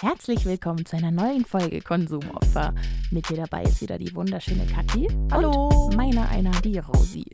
[0.00, 2.74] Herzlich willkommen zu einer neuen Folge Konsumopfer.
[3.12, 5.08] Mit dir dabei ist wieder die wunderschöne Kathi.
[5.30, 5.68] Hallo.
[5.68, 7.24] Und meiner einer, die Rosi.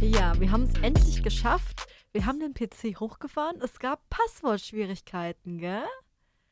[0.00, 1.88] Ja, wir haben es endlich geschafft.
[2.12, 3.60] Wir haben den PC hochgefahren.
[3.60, 5.82] Es gab Passwortschwierigkeiten, gell?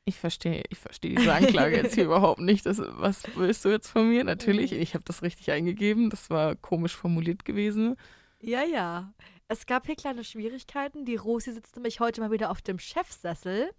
[0.04, 2.66] Ich verstehe, ich verstehe diese Anklage jetzt hier überhaupt nicht.
[2.66, 4.24] Das, was willst du jetzt von mir?
[4.24, 6.10] Natürlich, ich habe das richtig eingegeben.
[6.10, 7.94] Das war komisch formuliert gewesen.
[8.40, 9.14] Ja, ja.
[9.46, 11.04] Es gab hier kleine Schwierigkeiten.
[11.04, 13.70] Die Rosi sitzt nämlich heute mal wieder auf dem Chefsessel.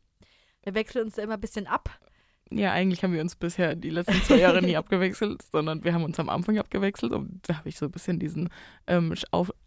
[0.64, 2.00] Wir wechseln uns da immer ein bisschen ab.
[2.52, 6.04] Ja, eigentlich haben wir uns bisher die letzten zwei Jahre nie abgewechselt, sondern wir haben
[6.04, 8.50] uns am Anfang abgewechselt und da habe ich so ein bisschen diesen
[8.88, 9.14] ähm,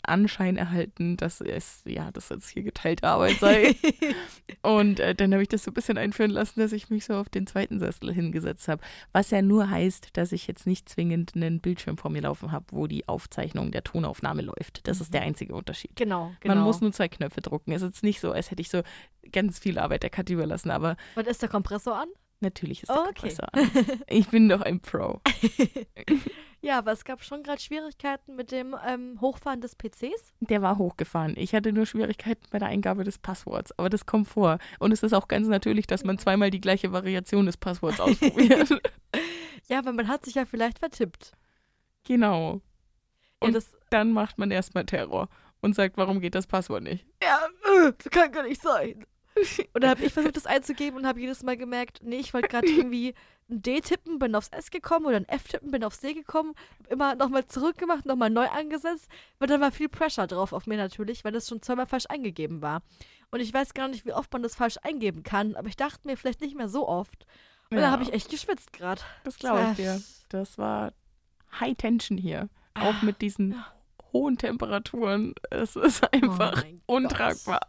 [0.03, 3.77] Anschein erhalten, dass es, ja, dass jetzt hier geteilte Arbeit sei.
[4.63, 7.15] und äh, dann habe ich das so ein bisschen einführen lassen, dass ich mich so
[7.15, 8.83] auf den zweiten Sessel hingesetzt habe.
[9.13, 12.67] Was ja nur heißt, dass ich jetzt nicht zwingend einen Bildschirm vor mir laufen habe,
[12.73, 14.89] wo die Aufzeichnung der Tonaufnahme läuft.
[14.89, 15.95] Das ist der einzige Unterschied.
[15.95, 16.57] Genau, genau.
[16.57, 17.71] Man muss nur zwei Knöpfe drucken.
[17.71, 18.83] Es ist jetzt nicht so, als hätte ich so
[19.31, 22.09] ganz viel Arbeit der Katte überlassen, aber Was ist der Kompressor an?
[22.43, 23.35] Natürlich ist der okay.
[23.53, 23.71] An.
[24.09, 25.21] Ich bin doch ein Pro.
[26.65, 30.33] Ja, aber es gab schon gerade Schwierigkeiten mit dem ähm, Hochfahren des PCs.
[30.39, 31.35] Der war hochgefahren.
[31.37, 34.59] Ich hatte nur Schwierigkeiten bei der Eingabe des Passworts, aber das kommt vor.
[34.79, 38.81] Und es ist auch ganz natürlich, dass man zweimal die gleiche Variation des Passworts ausprobiert.
[39.67, 41.33] Ja, aber man hat sich ja vielleicht vertippt.
[42.05, 42.61] genau.
[43.41, 45.29] Ja, Und das, Dann macht man erstmal Terror
[45.63, 47.05] und sagt, warum geht das Passwort nicht?
[47.21, 47.41] ja
[47.89, 49.05] äh, das kann gar nicht sein.
[49.73, 52.49] Und dann habe ich versucht, das einzugeben und habe jedes Mal gemerkt, nee, ich wollte
[52.49, 53.15] gerade irgendwie
[53.51, 56.55] ein D tippen, bin aufs S gekommen oder ein F tippen, bin aufs D gekommen,
[56.89, 61.25] immer nochmal zurückgemacht, nochmal neu angesetzt, weil dann war viel Pressure drauf auf mir natürlich,
[61.25, 62.83] weil das schon zweimal falsch eingegeben war.
[63.31, 66.07] Und ich weiß gar nicht, wie oft man das falsch eingeben kann, aber ich dachte
[66.07, 67.27] mir vielleicht nicht mehr so oft.
[67.71, 67.85] Und Ja.
[67.85, 69.01] da habe ich echt geschwitzt gerade.
[69.25, 70.03] Das glaube ich dir.
[70.29, 70.93] Das war
[71.59, 72.49] High Tension hier.
[72.75, 73.63] Auch mit diesen
[74.13, 75.35] hohen Temperaturen.
[75.51, 76.81] Es ist einfach Oh mein
[77.47, 77.61] Gott.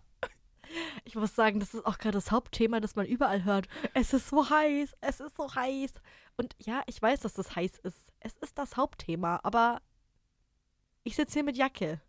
[1.04, 3.68] Ich muss sagen, das ist auch gerade das Hauptthema, das man überall hört.
[3.94, 5.94] Es ist so heiß, es ist so heiß.
[6.38, 8.12] Und ja, ich weiß, dass das heiß ist.
[8.20, 9.82] Es ist das Hauptthema, aber
[11.04, 12.00] ich sitze hier mit Jacke.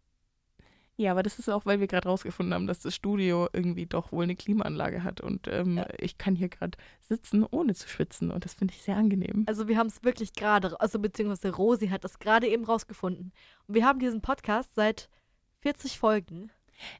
[0.96, 4.12] Ja, aber das ist auch, weil wir gerade rausgefunden haben, dass das Studio irgendwie doch
[4.12, 5.20] wohl eine Klimaanlage hat.
[5.20, 5.88] Und ähm, Ja.
[5.98, 8.30] ich kann hier gerade sitzen, ohne zu schwitzen.
[8.30, 9.42] Und das finde ich sehr angenehm.
[9.48, 13.32] Also wir haben es wirklich gerade, also beziehungsweise Rosi hat das gerade eben rausgefunden.
[13.66, 15.08] Und wir haben diesen Podcast seit
[15.62, 16.52] 40 Folgen.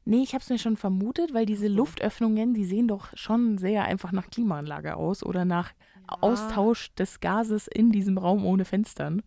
[0.05, 1.67] Nee, ich habe es mir schon vermutet, weil diese.
[1.67, 5.73] Luftöffnungen, die sehen doch schon sehr einfach nach Klimaanlage aus oder nach
[6.07, 9.23] Austausch des Gases in diesem Raum ohne Fenstern.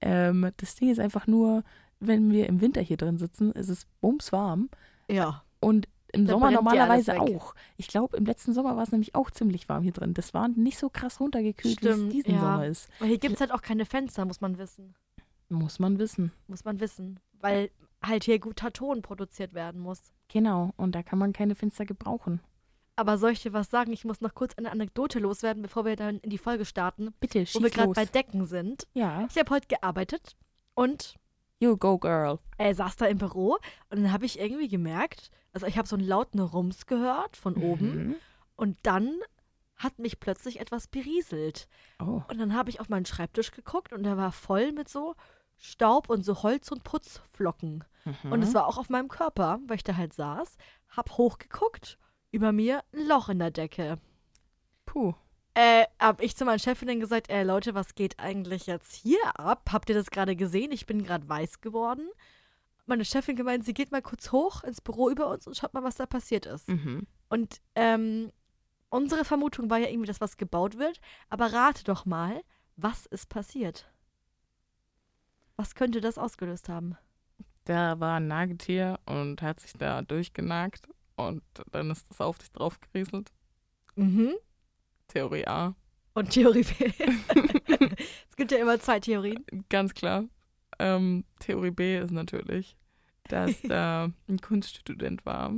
[0.00, 1.64] Ähm, das Ding ist einfach nur,
[1.98, 4.70] wenn wir im Winter hier drin sitzen, ist es bumswarm.
[5.08, 5.42] Ja.
[5.60, 7.54] Und im Da Sommer normalerweise auch.
[7.76, 10.14] Ich glaube, im letzten Sommer war es nämlich auch ziemlich warm hier drin.
[10.14, 12.40] Das war nicht so krass runtergekühlt, wie es diesen ja.
[12.40, 12.88] Sommer ist.
[12.98, 14.94] Aber hier gibt es halt auch keine Fenster, muss man wissen.
[15.48, 16.32] Muss man wissen.
[16.48, 17.20] Muss man wissen.
[17.40, 17.70] Weil
[18.02, 20.12] halt hier guter Ton produziert werden muss.
[20.28, 20.72] Genau.
[20.76, 22.40] Und da kann man keine Fenster gebrauchen.
[22.96, 23.92] Aber soll ich dir was sagen?
[23.92, 27.40] Ich muss noch kurz eine Anekdote loswerden, bevor wir dann in die Folge starten, Bitte,
[27.54, 28.86] wo wir schieß gerade bei Decken sind.
[28.94, 29.26] ja.
[29.30, 30.36] Ich habe heute gearbeitet
[30.74, 31.14] und
[31.60, 32.38] You go, girl.
[32.58, 33.58] er saß da im Büro
[33.90, 37.54] und dann habe ich irgendwie gemerkt, also ich habe so einen lauten Rums gehört von
[37.56, 38.14] oben Mhm.
[38.56, 39.14] und dann
[39.76, 41.68] hat mich plötzlich etwas berieselt.
[42.00, 42.20] Oh.
[42.28, 45.14] Und dann habe ich auf meinen Schreibtisch geguckt und der war voll mit so
[45.56, 47.84] Staub und so Holz- und Putzflocken.
[48.04, 48.32] Mhm.
[48.32, 50.56] Und es war auch auf meinem Körper, weil ich da halt saß,
[50.88, 51.98] hab hochgeguckt,
[52.30, 53.98] über mir ein Loch in der Decke.
[54.86, 55.14] Puh.
[55.54, 59.70] Äh, hab ich zu meinen Chefinnen gesagt, ey Leute, was geht eigentlich jetzt hier ab?
[59.72, 60.70] Habt ihr das gerade gesehen?
[60.72, 62.08] Ich bin gerade weiß geworden.
[62.86, 65.84] Meine Chefin gemeint, sie geht mal kurz hoch ins Büro über uns und schaut mal,
[65.84, 66.68] was da passiert ist.
[66.68, 67.06] Mhm.
[67.28, 68.32] Und ähm,
[68.88, 71.00] unsere Vermutung war ja irgendwie, dass was gebaut wird.
[71.28, 72.42] Aber rate doch mal,
[72.76, 73.90] was ist passiert?
[75.56, 76.96] Was könnte das ausgelöst haben?
[77.64, 82.50] Da war ein Nagetier und hat sich da durchgenagt und dann ist das auf dich
[82.52, 83.30] drauf gerieselt.
[83.96, 84.34] Mhm.
[85.08, 85.74] Theorie A.
[86.14, 86.86] Und Theorie B.
[88.28, 89.44] es gibt ja immer zwei Theorien.
[89.68, 90.24] Ganz klar.
[90.78, 92.76] Ähm, Theorie B ist natürlich,
[93.24, 95.52] dass da ein Kunststudent war,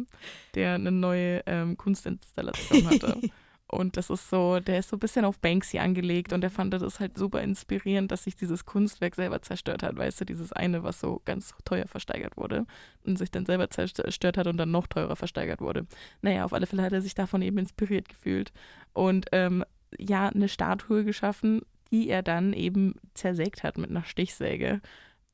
[0.54, 3.20] der eine neue ähm, Kunstinstallation hatte.
[3.72, 6.74] Und das ist so, der ist so ein bisschen auf Banksy angelegt und er fand
[6.74, 9.96] das halt super inspirierend, dass sich dieses Kunstwerk selber zerstört hat.
[9.96, 12.66] Weißt du, dieses eine, was so ganz teuer versteigert wurde
[13.06, 15.86] und sich dann selber zerstört hat und dann noch teurer versteigert wurde.
[16.20, 18.52] Naja, auf alle Fälle hat er sich davon eben inspiriert gefühlt
[18.92, 19.64] und ähm,
[19.98, 24.82] ja, eine Statue geschaffen, die er dann eben zersägt hat mit einer Stichsäge.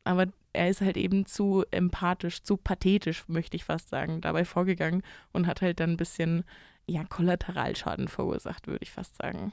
[0.05, 5.03] Aber er ist halt eben zu empathisch, zu pathetisch, möchte ich fast sagen, dabei vorgegangen
[5.33, 6.45] und hat halt dann ein bisschen,
[6.89, 9.53] ja, Kollateralschaden verursacht, würde ich fast sagen.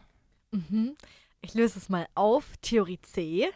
[0.52, 0.96] Mhm.
[1.42, 2.58] Ich löse es mal auf.
[2.62, 3.52] Theorie C.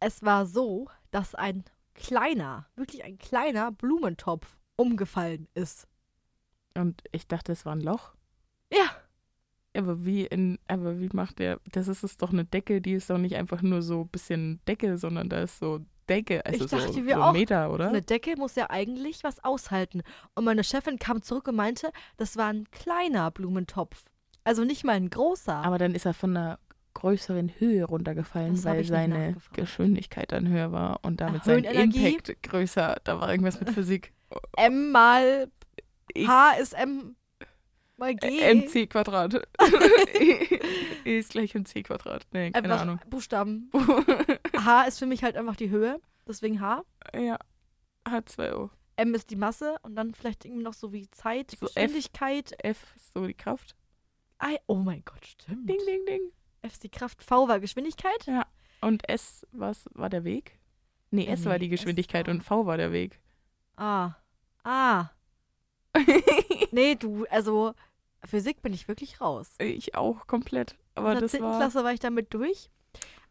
[0.00, 1.64] Es war so, dass ein
[1.94, 5.86] kleiner, wirklich ein kleiner Blumentopf umgefallen ist.
[6.74, 8.14] Und ich dachte, es war ein Loch.
[8.72, 8.90] Ja.
[9.76, 13.10] Aber wie in, aber wie macht der, das ist es doch eine Decke, die ist
[13.10, 16.70] doch nicht einfach nur so ein bisschen Decke, sondern da ist so Decke, also Ich
[16.70, 17.88] so, dachte so mir ein auch, Meter, oder?
[17.88, 20.02] Eine Decke muss ja eigentlich was aushalten.
[20.34, 24.04] Und meine Chefin kam zurück und meinte, das war ein kleiner Blumentopf.
[24.44, 25.54] Also nicht mal ein großer.
[25.54, 26.58] Aber dann ist er von einer
[26.94, 29.36] größeren Höhe runtergefallen, Das weil seine.
[29.52, 31.64] Geschwindigkeit dann höher war und damit sein?
[31.64, 32.96] Impact größer.
[33.04, 34.12] Da war irgendwas mit Physik.
[34.56, 35.48] M mal
[36.16, 37.14] H ist M
[38.00, 38.54] mal G.
[38.54, 39.34] MC Quadrat.
[40.14, 40.60] E
[41.18, 42.26] ist gleich MC Quadrat.
[42.32, 43.00] Nee, keine einfach Ahnung.
[43.08, 43.70] Buchstaben.
[44.56, 46.00] H ist für mich halt einfach die Höhe.
[46.26, 46.84] Deswegen H.
[47.14, 47.38] ja,
[48.04, 48.70] H2O.
[48.96, 51.74] M ist die Masse und dann vielleicht irgendwie noch so wie Zeit, So F.
[51.74, 52.52] Geschwindigkeit.
[52.64, 53.74] F ist so die Kraft.
[54.42, 55.68] I, oh mein Gott, stimmt.
[55.68, 56.20] Ding, ding, ding.
[56.62, 58.26] F ist die Kraft, V war Geschwindigkeit.
[58.80, 60.58] Und S was war der Weg?
[61.10, 63.20] Nee, S war nee, die S Geschwindigkeit war- und V war der Weg.
[63.76, 64.14] Ah.
[64.64, 65.10] Ah.
[66.72, 67.74] Nee, du, also
[68.24, 69.54] Physik bin ich wirklich raus.
[69.58, 70.76] ich auch komplett.
[70.94, 71.42] Aber In der das 10.
[71.42, 71.56] war.
[71.58, 72.70] Klasse war ich damit durch.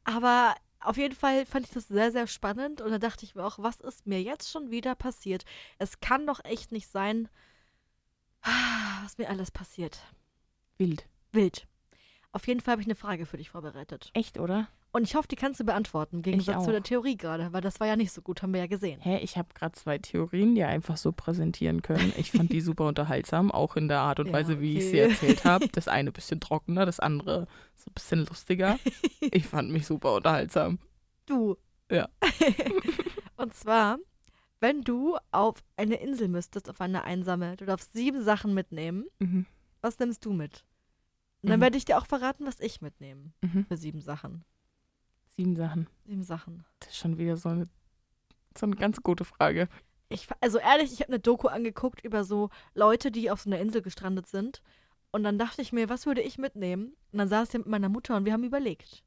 [0.04, 2.82] Aber auf jeden Fall fand ich das sehr, sehr spannend.
[2.82, 5.46] Und da dachte ich mir auch, was ist mir jetzt schon wieder passiert?
[5.78, 7.30] Es kann doch echt nicht sein,
[9.04, 10.02] was mir alles passiert.
[10.78, 11.06] Wild.
[11.32, 11.68] Wild.
[12.32, 14.12] Auf jeden Fall habe ich eine Frage für dich vorbereitet.
[14.14, 14.68] Echt, oder?
[14.92, 17.80] Und ich hoffe, die kannst du beantworten, im Gegensatz zu der Theorie gerade, weil das
[17.80, 19.00] war ja nicht so gut, haben wir ja gesehen.
[19.02, 22.12] Hä, ich habe gerade zwei Theorien, die einfach so präsentieren können.
[22.18, 25.02] Ich fand die super unterhaltsam, auch in der Art und Ja, Weise, wie ich sie
[25.04, 25.12] okay.
[25.12, 25.68] erzählt habe.
[25.68, 28.80] Das eine bisschen trockener, das andere so ein bisschen lustiger.
[29.32, 30.80] Ich fand mich super unterhaltsam.
[31.28, 31.56] Du.
[31.92, 32.10] Ja.
[33.38, 33.98] Und zwar,
[34.60, 39.06] wenn du auf eine Insel müsstest, auf eine einsame, du darfst sieben Sachen mitnehmen.
[39.20, 39.46] Mhm.
[39.82, 40.66] Was Was nimmst du mit?
[41.42, 41.64] Und dann Mhm.
[41.64, 43.66] werde ich dir auch verraten, was ich mitnehme Mhm.
[43.68, 44.44] für sieben Sachen.
[45.40, 45.88] Sieben Sachen.
[46.06, 46.66] Sieben Sachen.
[46.82, 47.70] Das ist schon wieder so eine,
[48.58, 49.70] so eine ganz gute Frage.
[50.10, 53.62] Ich, also ehrlich, ich habe eine Doku angeguckt über so Leute, die auf so einer
[53.62, 54.62] Insel gestrandet sind.
[55.12, 56.92] Und dann dachte ich mir, was würde ich mitnehmen?
[57.14, 59.02] Und dann saß ich mit meiner Mutter und wir haben überlegt.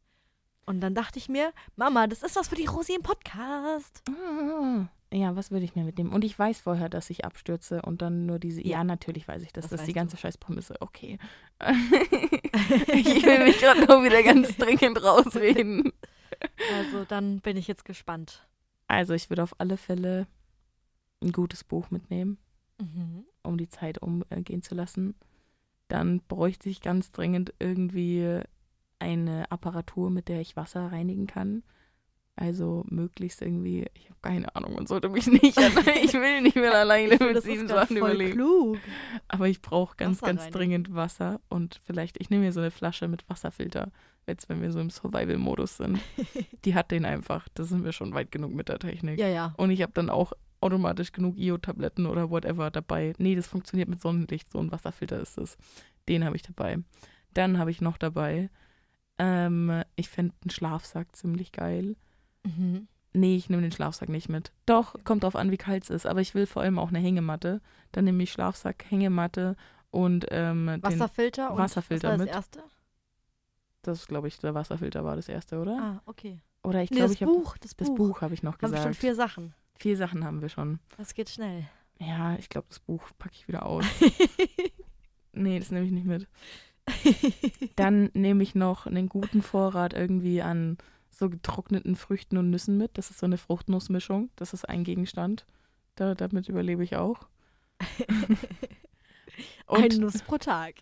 [0.65, 4.03] Und dann dachte ich mir, Mama, das ist was für die Rosi im Podcast.
[4.09, 6.15] Ah, ja, was würde ich mir mitnehmen?
[6.15, 8.63] Und ich weiß vorher, dass ich abstürze und dann nur diese.
[8.63, 8.85] Ja, Ja.
[8.85, 9.65] natürlich weiß ich das.
[9.65, 9.99] Das Das ist die du.
[9.99, 10.77] ganze Scheißprämisse.
[10.81, 11.19] Okay.
[11.61, 15.93] ich will mich gerade nur wieder ganz dringend rausreden.
[16.73, 18.47] Also dann bin ich jetzt gespannt.
[18.87, 20.27] Also, ich würde auf alle Fälle
[21.23, 22.39] ein gutes Buch mitnehmen,
[22.81, 23.25] Mhm.
[23.43, 25.15] um die Zeit umgehen zu lassen.
[25.89, 28.41] Dann bräuchte ich ganz dringend irgendwie
[28.99, 31.63] eine Apparatur, mit der ich Wasser reinigen kann.
[32.35, 36.75] Also möglichst irgendwie, ich habe keine Ahnung, man sollte mich nicht ich will nicht mehr
[36.81, 38.33] alleine finde, mit das sieben Sachen überleben.
[38.33, 38.79] klug.
[39.29, 40.59] Aber ich brauche ganz, Wasser ganz reinigen.
[40.59, 43.93] dringend Wasser und vielleicht, ich nehme mir so eine Flasche mit Wasserfilter,
[44.27, 46.01] jetzt wenn wir so im Survival-Modus sind.
[46.65, 49.19] Die hat den einfach, da sind wir schon weit genug mit der Technik.
[49.19, 49.55] Ja, ja.
[49.59, 50.33] Und ich habe dann auch
[50.63, 53.13] automatisch genug Io-Tabletten oder whatever dabei.
[53.19, 55.59] Nee, das funktioniert mit Sonnenlicht, so ein Wasserfilter ist es.
[56.09, 56.79] Den habe ich dabei.
[57.35, 58.49] Dann habe ich noch dabei,
[59.19, 61.97] ähm, ich fände einen Schlafsack ziemlich geil.
[62.45, 62.89] Mhm.
[63.15, 64.53] Nee, ich nehme den Schlafsack nicht mit.
[64.65, 66.07] Doch, kommt drauf an, wie kalt es ist.
[66.07, 67.61] Aber ich will vor allem auch eine Hängematte.
[67.93, 69.57] Dann nehme ich Schlafsack, Hängematte
[69.91, 72.29] und ähm, den, Wasserfilter und Wasserfilter was war mit.
[72.29, 72.63] das erste?
[73.83, 75.79] das glaube ich, der Wasserfilter war das erste, oder?
[75.79, 76.41] Ah, okay.
[76.63, 77.97] Oder ich Nee, glaube, das ich habe das, das Buch.
[77.97, 78.97] Buch habe ich noch Haben wir schon gesagt.
[78.97, 79.55] vier Sachen.
[79.79, 80.79] Vier Sachen haben wir schon.
[80.97, 81.67] Das geht schnell.
[81.99, 83.85] Ja, ich glaube, das Buch packe ich wieder aus.
[85.33, 86.29] nee, das nehme ich nicht mit.
[87.77, 90.79] Dann nehme ich noch einen guten Vorrat irgendwie an
[91.23, 92.99] so getrockneten Früchten und Nüssen mit.
[92.99, 94.31] Das ist so eine Fruchtnussmischung.
[94.35, 95.47] Das ist ein Gegenstand.
[95.95, 97.29] Da, damit überlebe ich auch.
[99.67, 100.75] Und Nuss pro Tag.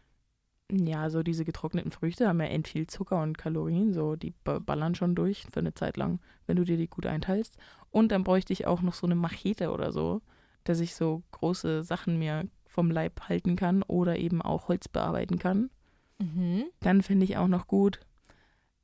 [0.73, 3.93] ja, so diese getrockneten Früchte haben ja end viel Zucker und Kalorien.
[3.93, 7.07] So, die ba- ballern schon durch für eine Zeit lang, wenn du dir die gut
[7.07, 7.57] einteilst.
[7.91, 10.23] Und dann bräuchte ich auch noch so eine Machete oder so,
[10.65, 15.39] dass ich so große Sachen mir vom Leib halten kann oder eben auch Holz bearbeiten
[15.39, 15.71] kann.
[16.19, 16.65] Mhm.
[16.81, 18.01] Dann finde ich auch noch gut,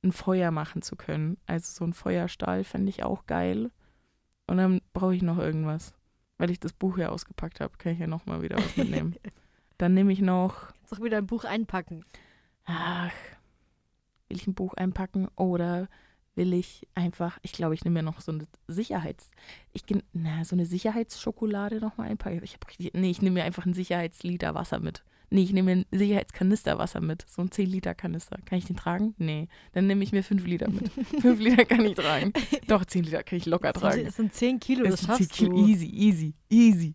[0.07, 1.39] ein Feuer machen zu können.
[1.47, 3.71] Also so ein Feuerstahl fände ich auch geil.
[4.47, 5.95] Und dann brauche ich noch irgendwas.
[6.39, 9.17] Weil ich das Buch ja ausgepackt habe, kann ich ja noch mal wieder was mitnehmen.
[9.79, 12.05] dann nehme ich noch, Kannst auch wieder ein Buch einpacken.
[12.65, 13.13] ach,
[14.29, 15.89] will ich ein Buch einpacken oder
[16.35, 19.31] will ich einfach, ich glaube, ich nehme mir noch so eine Sicherheits,
[19.73, 22.41] ich na, so eine Sicherheitsschokolade noch mal einpacken.
[22.43, 25.03] Ich richtig, nee, ich nehme mir einfach einen Sicherheitsliter Wasser mit.
[25.31, 27.25] Nee, ich nehme mir einen Sicherheitskanister Wasser mit.
[27.29, 28.39] So ein 10 Liter Kanister.
[28.45, 29.15] Kann ich den tragen?
[29.19, 29.49] Nee.
[29.73, 30.89] Dann nehme ich mir 5 Liter mit.
[31.21, 32.33] 5 Liter kann ich tragen.
[32.69, 34.05] Doch, 10 Liter kann ich locker tragen.
[34.05, 35.53] das sind 10 Kilo, das, Das sind 10 schaffst Kilo.
[35.53, 35.67] du.
[35.67, 36.95] Easy, easy, easy.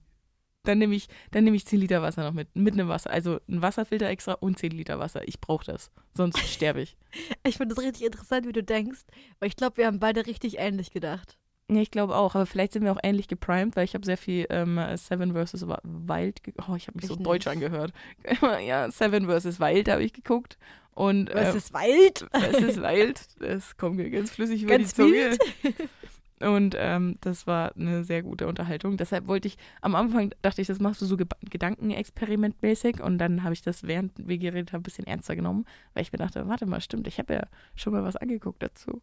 [0.63, 2.55] Dann nehme ich, dann nehme ich 10 Liter Wasser noch mit.
[2.55, 3.09] Mit einem Wasser.
[3.09, 5.27] Also ein Wasserfilter extra und 10 Liter Wasser.
[5.27, 5.91] Ich brauche das.
[6.15, 6.97] Sonst sterbe ich.
[7.43, 9.01] Ich finde das richtig interessant, wie du denkst,
[9.39, 11.37] weil ich glaube, wir haben beide richtig ähnlich gedacht.
[11.73, 14.17] Ja, ich glaube auch, aber vielleicht sind wir auch ähnlich geprimed, weil ich habe sehr
[14.17, 15.65] viel ähm, Seven vs.
[15.83, 17.55] Wild Oh, ich habe mich so Ich deutsch nicht.
[17.55, 17.93] angehört.
[18.65, 19.59] ja, Seven vs.
[19.61, 20.57] Wild habe ich geguckt.
[20.93, 22.27] Und Was äh, ist Wald?
[22.33, 23.21] es ist wild.
[23.39, 25.37] Das kommt mir ganz flüssig über Ganz die Zunge.
[26.41, 28.97] Und ähm, das war eine sehr gute Unterhaltung.
[28.97, 33.01] Deshalb wollte ich, am Anfang dachte ich, das machst du so Ge Gedankenexperimentmäßig.
[33.01, 36.11] Und dann habe ich das, während wir geredet haben, ein bisschen ernster genommen, weil ich
[36.11, 39.01] mir dachte, warte mal, stimmt, ich habe ja schon mal was angeguckt dazu.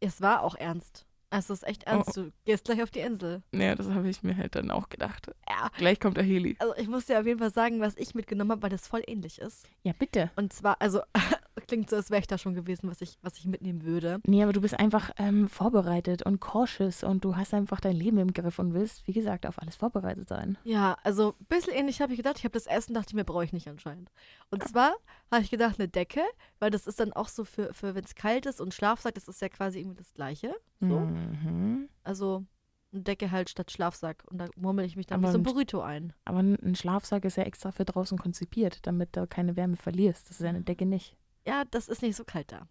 [0.00, 1.06] Es war auch ernst.
[1.32, 2.14] Also es ist echt ernst.
[2.14, 3.42] Du gehst gleich auf die Insel.
[3.52, 5.30] Ja, das habe ich mir halt dann auch gedacht.
[5.48, 5.70] Ja.
[5.78, 6.56] Gleich kommt der Heli.
[6.58, 9.02] Also ich muss dir auf jeden Fall sagen, was ich mitgenommen habe, weil das voll
[9.06, 9.66] ähnlich ist.
[9.82, 10.30] Ja, bitte.
[10.36, 11.00] Und zwar, also
[11.66, 14.20] klingt so, als wäre ich da schon gewesen, was ich, was ich mitnehmen würde.
[14.26, 18.18] Nee, aber du bist einfach ähm, vorbereitet und cautious und du hast einfach dein Leben
[18.18, 20.58] im Griff und willst, wie gesagt, auf alles vorbereitet sein.
[20.64, 22.38] Ja, also ein bisschen ähnlich habe ich gedacht.
[22.38, 24.10] Ich habe das Essen, dachte ich mir, brauche ich nicht anscheinend.
[24.50, 24.94] Und zwar
[25.30, 26.22] habe ich gedacht, eine Decke,
[26.58, 29.28] weil das ist dann auch so für, für wenn es kalt ist und Schlafsack, das
[29.28, 30.54] ist ja quasi irgendwie das Gleiche.
[30.80, 31.00] So.
[31.00, 31.88] Mhm.
[32.04, 32.44] Also
[32.92, 34.24] eine Decke halt statt Schlafsack.
[34.30, 36.12] Und da murmel ich mich dann Aber wie so ein Burrito ein.
[36.24, 40.28] Aber ein ein Schlafsack ist ja extra für draußen konzipiert, damit du keine Wärme verlierst.
[40.28, 41.16] Das ist eine Decke nicht.
[41.46, 42.68] Ja, das ist nicht so kalt da.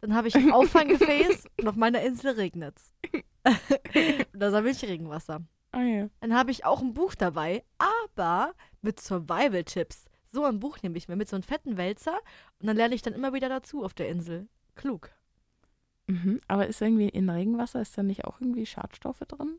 [0.00, 2.92] Dann habe ich ein Auffanggefäß und auf meiner Insel regnet's.
[3.44, 5.42] und da sammle ich Regenwasser.
[5.72, 6.08] Ah ja.
[6.20, 10.06] Dann habe ich auch ein Buch dabei, aber mit Survival-Tipps.
[10.30, 12.18] So ein Buch nehme ich mir mit so einem fetten Wälzer
[12.60, 14.48] und dann lerne ich dann immer wieder dazu auf der Insel.
[14.74, 15.10] Klug.
[16.06, 16.40] Mhm.
[16.48, 19.58] Aber ist irgendwie in Regenwasser, ist da nicht auch irgendwie Schadstoffe drin?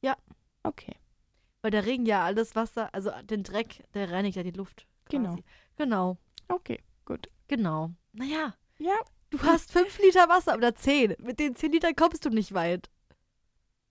[0.00, 0.16] Ja.
[0.62, 0.96] Okay.
[1.62, 4.86] Weil der Regen ja alles Wasser, also den Dreck, der reinigt ja die Luft.
[5.06, 5.22] Quasi.
[5.22, 5.36] Genau.
[5.76, 6.16] Genau.
[6.48, 7.28] Okay, gut.
[7.50, 7.90] Genau.
[8.12, 8.94] Naja, Ja.
[9.30, 11.16] du hast fünf Liter Wasser oder zehn.
[11.18, 12.88] Mit den zehn Litern kommst du nicht weit.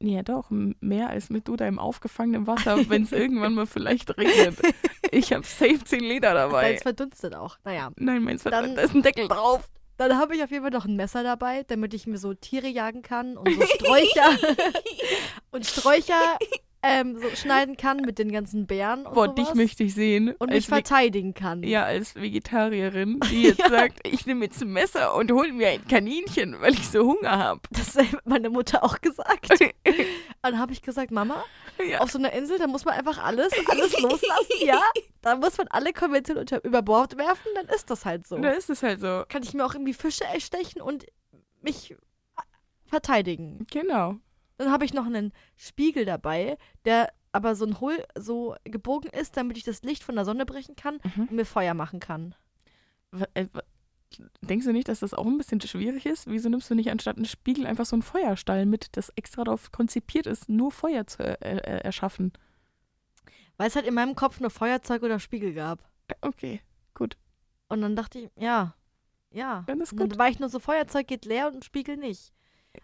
[0.01, 0.47] Ja, doch.
[0.49, 4.57] Mehr als mit du deinem aufgefangenen Wasser, wenn es irgendwann mal vielleicht regnet.
[5.11, 6.69] Ich habe safe 10 Liter dabei.
[6.71, 7.57] Deins verdunstet auch.
[7.65, 7.91] Naja.
[7.97, 9.67] Nein, meins verdammt, da ist ein Deckel drauf.
[9.97, 12.67] Dann habe ich auf jeden Fall noch ein Messer dabei, damit ich mir so Tiere
[12.67, 14.37] jagen kann und so Sträucher
[15.51, 16.37] und Sträucher
[16.81, 19.35] ähm, so schneiden kann mit den ganzen Bären und Boah, sowas.
[19.35, 20.33] dich möchte ich sehen.
[20.39, 21.63] und mich verteidigen kann.
[21.63, 25.87] Ja, als Vegetarierin, die jetzt sagt, ich nehme jetzt ein Messer und hole mir ein
[25.87, 27.61] Kaninchen, weil ich so Hunger habe.
[27.71, 29.49] Das hat meine Mutter auch gesagt.
[30.41, 31.43] Dann habe ich gesagt, Mama,
[31.85, 31.99] ja.
[31.99, 34.53] auf so einer Insel, da muss man einfach alles, alles loslassen.
[34.61, 34.81] Ja,
[35.21, 38.37] da muss man alle Konventionen unter, über Bord werfen, dann ist das halt so.
[38.37, 39.23] Da ist es halt so.
[39.27, 41.05] Kann ich mir auch irgendwie Fische erstechen und
[41.61, 41.95] mich
[42.85, 43.67] verteidigen.
[43.69, 44.15] Genau.
[44.59, 49.37] Dann habe ich noch einen Spiegel dabei, der aber so ein Hohl so gebogen ist,
[49.37, 51.21] damit ich das Licht von der Sonne brechen kann Mhm.
[51.23, 52.35] und mir Feuer machen kann.
[53.33, 53.47] Äh,
[54.41, 56.25] Denkst du nicht, dass das auch ein bisschen schwierig ist?
[56.27, 59.71] Wieso nimmst du nicht anstatt einen Spiegel einfach so einen Feuerstall mit, das extra darauf
[59.71, 62.33] konzipiert ist, nur Feuer zu äh, äh, erschaffen?
[63.57, 65.87] Weil es halt in meinem Kopf nur Feuerzeug oder Spiegel gab.
[66.21, 66.59] Okay,
[66.97, 68.73] Und dann dachte ich, ja,
[69.31, 69.63] ja.
[69.67, 70.17] dann ist Und dann gut.
[70.17, 72.33] war ich nur so, Feuerzeug geht leer und Spiegel nicht.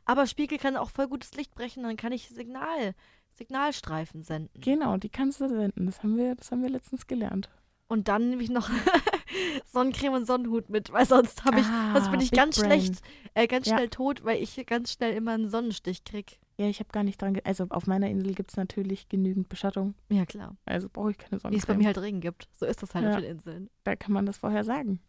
[0.05, 2.93] Aber Spiegel kann auch voll gutes Licht brechen, dann kann ich Signal,
[3.33, 4.59] Signalstreifen senden.
[4.61, 5.85] Genau, die kannst du senden.
[5.85, 7.49] Das haben wir, das haben wir letztens gelernt.
[7.87, 8.69] Und dann nehme ich noch
[9.65, 12.71] Sonnencreme und Sonnenhut mit, weil sonst habe ich, sonst bin Ah, ich Big ganz Brain.
[12.81, 13.01] schlecht,
[13.35, 13.75] äh, ganz Ja.
[13.75, 16.39] schnell tot, weil ich ganz schnell immer einen Sonnenstich krieg.
[16.57, 17.33] Ja, ich habe gar nicht dran.
[17.33, 19.93] Ge also auf meiner Insel gibt es natürlich genügend Beschattung.
[20.09, 20.55] Ja, klar.
[20.65, 22.47] Also brauche ich keine Wie es bei mir halt Regen gibt.
[22.53, 23.21] So ist das halt auf Ja.
[23.21, 23.69] den Inseln.
[23.83, 24.99] Da kann man das vorher sagen.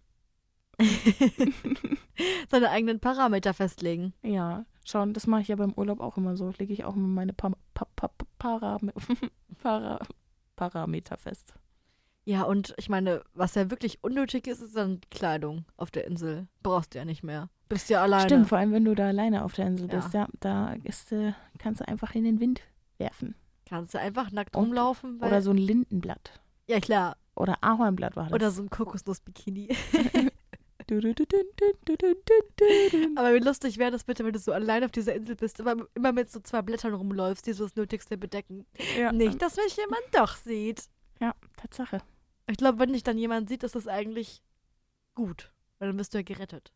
[2.49, 4.12] Seine eigenen Parameter festlegen.
[4.23, 5.12] Ja, schon.
[5.12, 6.52] Das mache ich ja beim Urlaub auch immer so.
[6.59, 8.78] Lege ich auch immer meine pa pa pa Para
[9.62, 9.99] Para
[10.56, 11.54] Parameter fest.
[12.25, 16.49] Ja, und ich meine, was ja wirklich unnötig ist, ist dann Kleidung auf der Insel.
[16.62, 17.49] Brauchst du ja nicht mehr.
[17.68, 18.25] Bist ja alleine.
[18.25, 19.97] Stimmt, vor allem wenn du da alleine auf der Insel Ja.
[19.97, 20.12] bist.
[20.14, 22.62] Ja, da ist, äh, kannst du einfach in den Wind
[22.99, 23.35] werfen.
[23.68, 25.21] Kannst du einfach nackt Und- rumlaufen.
[25.23, 26.40] Oder so ein Lindenblatt.
[26.66, 27.16] ja, klar.
[27.37, 28.33] Oder Ahornblatt war das.
[28.33, 29.68] Oder so ein Kokosnuss-Bikini.
[33.16, 35.76] Aber wie lustig wäre das bitte, wenn du so allein auf dieser Insel bist, immer,
[35.94, 38.66] immer mit so zwei Blättern rumläufst, die so das Nötigste bedecken.
[38.98, 40.84] Ja, Nicht, dass mich jemand doch sieht.
[41.20, 42.00] Ja, Tatsache.
[42.48, 44.42] Ich glaube, wenn dich dann jemand sieht, ist das eigentlich
[45.14, 45.52] gut.
[45.78, 46.72] Weil dann bist du ja gerettet.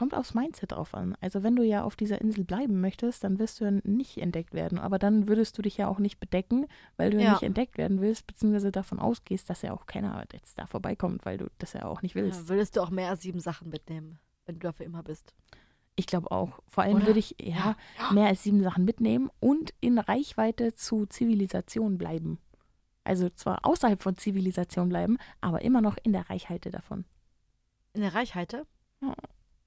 [0.00, 1.14] Kommt aufs Mindset drauf an.
[1.20, 4.54] Also wenn du ja auf dieser Insel bleiben möchtest, dann wirst du ja nicht entdeckt
[4.54, 4.78] werden.
[4.78, 6.64] Aber dann würdest du dich ja auch nicht bedecken,
[6.96, 7.32] weil du ja Ja.
[7.32, 11.36] nicht entdeckt werden willst, beziehungsweise davon ausgehst, dass ja auch keiner jetzt da vorbeikommt, weil
[11.36, 12.40] du das ja auch nicht willst.
[12.44, 15.34] Ja, würdest du auch mehr als sieben Sachen mitnehmen, wenn du dafür immer bist.
[15.96, 16.60] Ich glaube auch.
[16.66, 17.08] Vor allem Oder?
[17.08, 17.76] würde ich ja,
[18.10, 22.38] mehr als sieben Sachen mitnehmen und in Reichweite zu Zivilisation bleiben.
[23.04, 27.04] Also zwar außerhalb von Zivilisation bleiben, aber immer noch in der Reichweite davon.
[27.92, 28.66] In der Reichweite?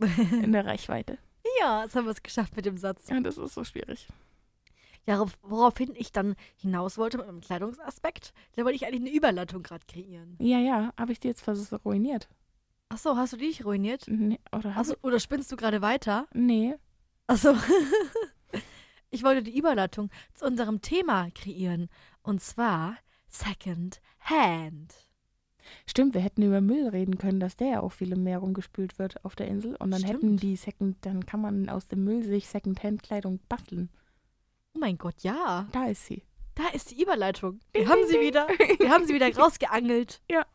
[0.43, 1.17] In der Reichweite.
[1.59, 3.09] ja, jetzt haben wir es geschafft mit dem Satz.
[3.09, 4.07] Ja, das ist so schwierig.
[5.05, 9.11] Ja, worauf- woraufhin ich dann hinaus wollte mit meinem Kleidungsaspekt, da wollte ich eigentlich eine
[9.11, 10.37] Überleitung gerade kreieren.
[10.39, 12.29] Ja, ja, habe ich dir jetzt fast ruiniert.
[12.89, 14.05] Achso, hast du dich ruiniert?
[14.07, 16.27] Nee, oder hast Achso, oder spinnst du gerade weiter?
[16.33, 16.39] du?
[16.39, 16.75] Nee.
[17.27, 17.55] Achso.
[19.09, 21.87] Ich wollte die Überleitung zu unserem Thema kreieren.
[22.23, 24.93] Und zwar Second Hand.
[25.85, 28.99] Stimmt, wir hätten über Müll reden können, dass der ja auch viel im Meer rumgespült
[28.99, 29.75] wird auf der Insel.
[29.75, 30.13] Und dann Stimmt.
[30.13, 33.89] hätten die Second, dann kann man aus dem Müll sich Second-Hand-Kleidung basteln.
[34.73, 35.67] Oh mein Gott, ja.
[35.71, 36.23] Da ist sie.
[36.55, 37.59] Da ist die Überleitung.
[37.73, 38.47] Wir haben sie wieder.
[38.79, 40.21] Wir haben sie wieder rausgeangelt.
[40.29, 40.45] Ja.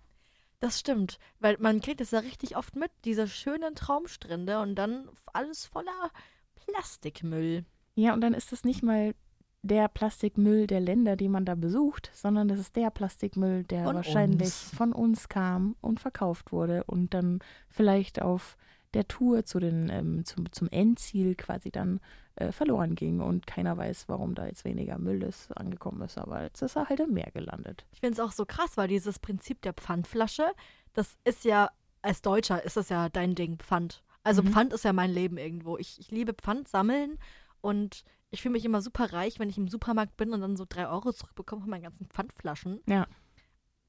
[0.61, 5.09] Das stimmt, weil man kriegt es ja richtig oft mit, diese schönen Traumstrände und dann
[5.33, 6.11] alles voller
[6.57, 7.65] Plastikmüll.
[7.95, 9.15] Ja, und dann ist es nicht mal
[9.63, 13.97] der Plastikmüll der Länder, die man da besucht, sondern das ist der Plastikmüll, der Von
[13.97, 14.71] wahrscheinlich uns.
[14.77, 18.57] von uns kam und verkauft wurde und dann vielleicht auf
[18.95, 22.01] der Tour zu den, ähm, zum, zum Endziel quasi dann
[22.37, 26.43] äh, verloren ging und keiner weiß, warum da jetzt weniger Müll ist, angekommen ist, aber
[26.45, 27.85] jetzt ist er halt im Meer gelandet.
[27.93, 30.47] Ich finde es auch so krass, weil dieses Prinzip der Pfandflasche,
[30.95, 34.03] das ist ja, als Deutscher ist das ja dein Ding, Pfand.
[34.23, 34.49] Also Mhm.
[34.53, 35.77] Pfand ist ja mein Leben irgendwo.
[35.79, 37.19] Ich, ich liebe Pfand sammeln
[37.61, 40.67] und ich fühle mich immer super reich, wenn ich im Supermarkt bin und dann so
[40.69, 42.81] drei Euro zurückbekomme von meinen ganzen Pfandflaschen.
[42.87, 43.07] Ja.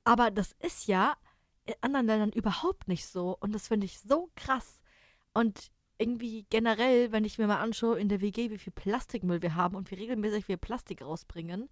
[0.03, 1.15] Aber das ist ja
[1.65, 4.81] in anderen Ländern überhaupt nicht so und das finde ich so krass.
[5.33, 9.55] Und irgendwie generell, wenn ich mir mal anschaue in der WG, wie viel Plastikmüll wir
[9.55, 11.69] haben und wie regelmäßig wir Plastik rausbringen,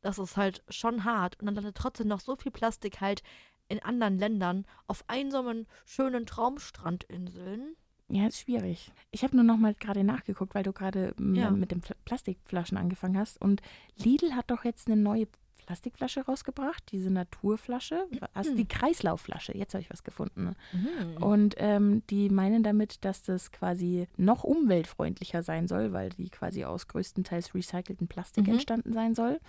[0.00, 1.38] das ist halt schon hart.
[1.38, 3.22] Und dann landet trotzdem noch so viel Plastik halt
[3.68, 7.76] in anderen Ländern auf einsamen, schönen Traumstrandinseln.
[8.08, 8.92] Ja, ist schwierig.
[9.10, 11.50] Ich habe nur noch mal gerade nachgeguckt, weil du gerade Ja.
[11.50, 13.40] mit den Pl Plastikflaschen angefangen hast.
[13.40, 13.62] Und
[13.96, 15.26] Lidl hat doch jetzt eine neue
[15.66, 19.56] Plastikflasche rausgebracht, diese Naturflasche, also die Kreislaufflasche.
[19.56, 20.54] Jetzt habe ich was gefunden.
[20.72, 21.20] Mhm.
[21.20, 26.64] Und ähm, die meinen damit, dass das quasi noch umweltfreundlicher sein soll, weil die quasi
[26.64, 28.52] aus größtenteils recycelten Plastik Mhm.
[28.52, 29.40] entstanden sein soll.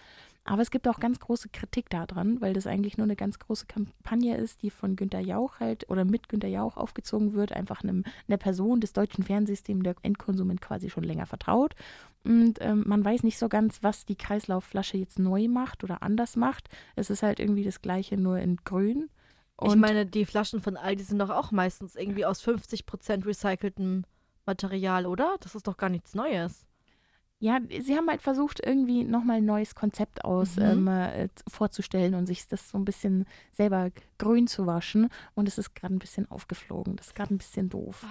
[0.48, 3.66] Aber es gibt auch ganz große Kritik daran, weil das eigentlich nur eine ganz große
[3.66, 8.06] Kampagne ist, die von Günter Jauch halt oder mit Günter Jauch aufgezogen wird, einfach einem,
[8.30, 11.75] einer Person des deutschen Fernsehens, dem der Endkonsument quasi schon länger vertraut.
[12.24, 16.38] Und ähm, man weiß nicht so ganz, was die Kreislaufflasche jetzt neu macht oder anders
[16.38, 16.70] macht.
[16.96, 19.10] Es ist halt irgendwie das gleiche, nur in grün.
[19.62, 24.06] ich meine, die Flaschen von Aldi sind doch auch meistens irgendwie aus 50% recyceltem
[24.45, 25.36] Material, oder?
[25.41, 26.67] Das ist doch gar nichts Neues.
[27.39, 30.63] Ja, sie haben halt versucht, irgendwie nochmal ein neues Konzept aus Mhm.
[30.63, 35.10] ähm, äh, vorzustellen und sich das so ein bisschen selber grün zu waschen.
[35.36, 36.95] Und es ist gerade ein bisschen aufgeflogen.
[36.95, 38.04] Das ist gerade ein bisschen doof.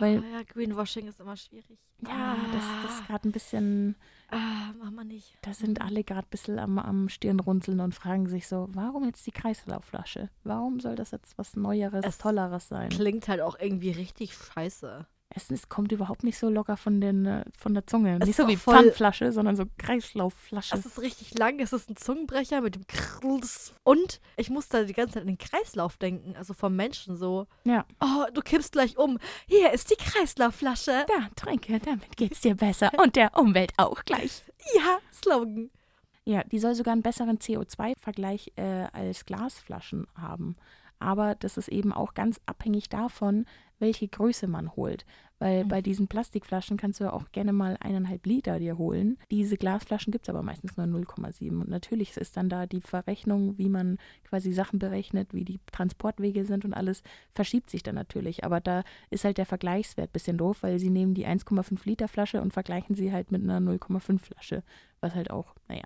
[0.00, 1.78] Weil- ja, Greenwashing ist immer schwierig.
[2.06, 3.96] Ja, das, das ist gerade ein bisschen,
[4.30, 5.38] Ah, mach mal nicht.
[5.40, 9.26] da sind alle gerade ein bisschen am, am Stirnrunzeln und fragen sich so, warum jetzt
[9.26, 10.28] die Kreislaufflasche?
[10.42, 12.90] Warum soll das jetzt was Neueres, Es Tolleres sein?
[12.90, 15.06] Klingt halt auch irgendwie richtig scheiße.
[15.36, 18.18] Es, es kommt überhaupt nicht so locker von, den, äh, von der Zunge.
[18.20, 20.76] Es nicht so wie voll- Pfandflasche, sondern so Kreislaufflasche.
[20.76, 23.74] Es ist richtig lang, es ist ein Zungenbrecher mit dem Krrls.
[23.82, 27.46] Und ich muss da die ganze Zeit an den Kreislauf denken, also vom Menschen so.
[27.64, 27.84] Ja.
[28.00, 29.18] Oh, du kippst gleich um.
[29.48, 31.04] Hier ist die Kreislaufflasche.
[31.08, 32.92] Da, trinke, damit geht's dir besser.
[33.02, 34.42] Und der Umwelt auch gleich.
[34.76, 35.70] Ja, Slogan.
[36.24, 40.56] Ja, die soll sogar einen besseren CO2-Vergleich äh, als Glasflaschen haben.
[40.98, 43.44] Aber das ist eben auch ganz abhängig davon,
[43.78, 45.04] welche Größe man holt.
[45.38, 45.68] Weil Mhm.
[45.68, 49.18] bei diesen Plastikflaschen kannst du ja auch gerne mal eineinhalb Liter dir holen.
[49.30, 51.60] Diese Glasflaschen gibt es aber meistens nur 0,7.
[51.60, 56.44] Und natürlich ist dann da die Verrechnung, wie man quasi Sachen berechnet, wie die Transportwege
[56.44, 57.02] sind und alles,
[57.34, 58.44] verschiebt sich dann natürlich.
[58.44, 62.08] Aber da ist halt der Vergleichswert ein bisschen doof, weil sie nehmen die 1,5 Liter
[62.08, 64.62] Flasche und vergleichen sie halt mit einer 0,5 Flasche.
[65.00, 65.84] Was halt auch, naja.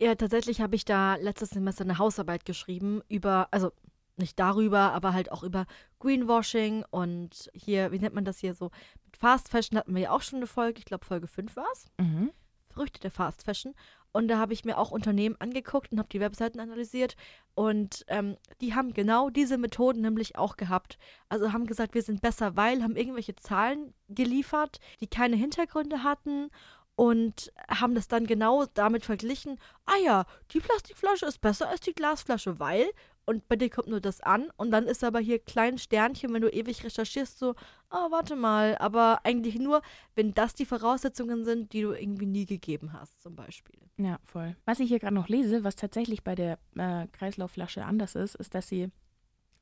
[0.00, 3.70] Ja, tatsächlich habe ich da letztes Semester eine Hausarbeit geschrieben über, also
[4.22, 5.66] nicht darüber, aber halt auch über
[6.00, 8.70] Greenwashing und hier, wie nennt man das hier so?
[9.04, 11.66] Mit Fast Fashion hatten wir ja auch schon eine Folge, ich glaube Folge 5 war
[11.72, 11.86] es.
[11.98, 12.30] Mhm.
[12.70, 13.74] Früchte der Fast Fashion.
[14.12, 17.16] Und da habe ich mir auch Unternehmen angeguckt und habe die Webseiten analysiert.
[17.54, 20.98] Und ähm, die haben genau diese Methoden nämlich auch gehabt.
[21.28, 26.50] Also haben gesagt, wir sind besser, weil, haben irgendwelche Zahlen geliefert, die keine Hintergründe hatten
[26.94, 29.58] und haben das dann genau damit verglichen.
[29.86, 32.90] Ah ja, die Plastikflasche ist besser als die Glasflasche, weil.
[33.24, 34.50] Und bei dir kommt nur das an.
[34.56, 37.54] Und dann ist aber hier klein Sternchen, wenn du ewig recherchierst, so,
[37.88, 38.76] ah, warte mal.
[38.78, 39.80] Aber eigentlich nur,
[40.16, 43.78] wenn das die Voraussetzungen sind, die du irgendwie nie gegeben hast, zum Beispiel.
[43.96, 44.56] Ja, voll.
[44.64, 48.54] Was ich hier gerade noch lese, was tatsächlich bei der äh, Kreislaufflasche anders ist, ist,
[48.54, 48.90] dass sie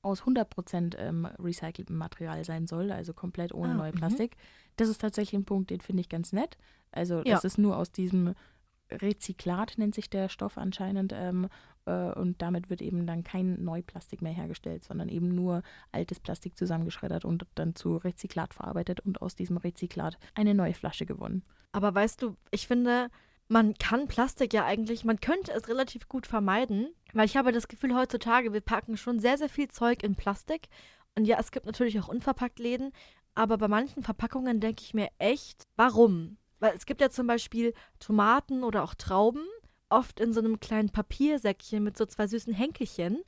[0.03, 3.97] aus 100% ähm, recyceltem Material sein soll, also komplett ohne Ah, neue mhm.
[3.97, 4.37] Plastik.
[4.77, 6.57] Das ist tatsächlich ein Punkt, den finde ich ganz nett.
[6.91, 7.35] Also Ja.
[7.35, 8.35] das ist nur aus diesem
[8.91, 11.49] Rezyklat, nennt sich der Stoff anscheinend, ähm,
[11.87, 15.63] äh, und damit wird eben dann kein Neuplastik mehr hergestellt, sondern eben nur
[15.93, 21.07] altes Plastik zusammengeschreddert und dann zu Rezyklat verarbeitet und aus diesem Rezyklat eine neue Flasche
[21.07, 21.43] gewonnen.
[21.73, 23.09] Aber weißt du, ich finde,
[23.49, 27.69] man kann Plastik ja eigentlich, man könnte es relativ gut vermeiden, weil ich habe das
[27.69, 30.69] Gefühl, heutzutage, wir packen schon sehr, sehr viel Zeug in Plastik.
[31.17, 32.93] Und ja, es gibt natürlich auch unverpackt Läden,
[33.35, 36.37] aber bei manchen Verpackungen denke ich mir echt, warum?
[36.61, 39.45] Weil es gibt ja zum Beispiel Tomaten oder auch Trauben,
[39.91, 43.23] oft in so einem kleinen Papiersäckchen mit so zwei süßen Henkelchen.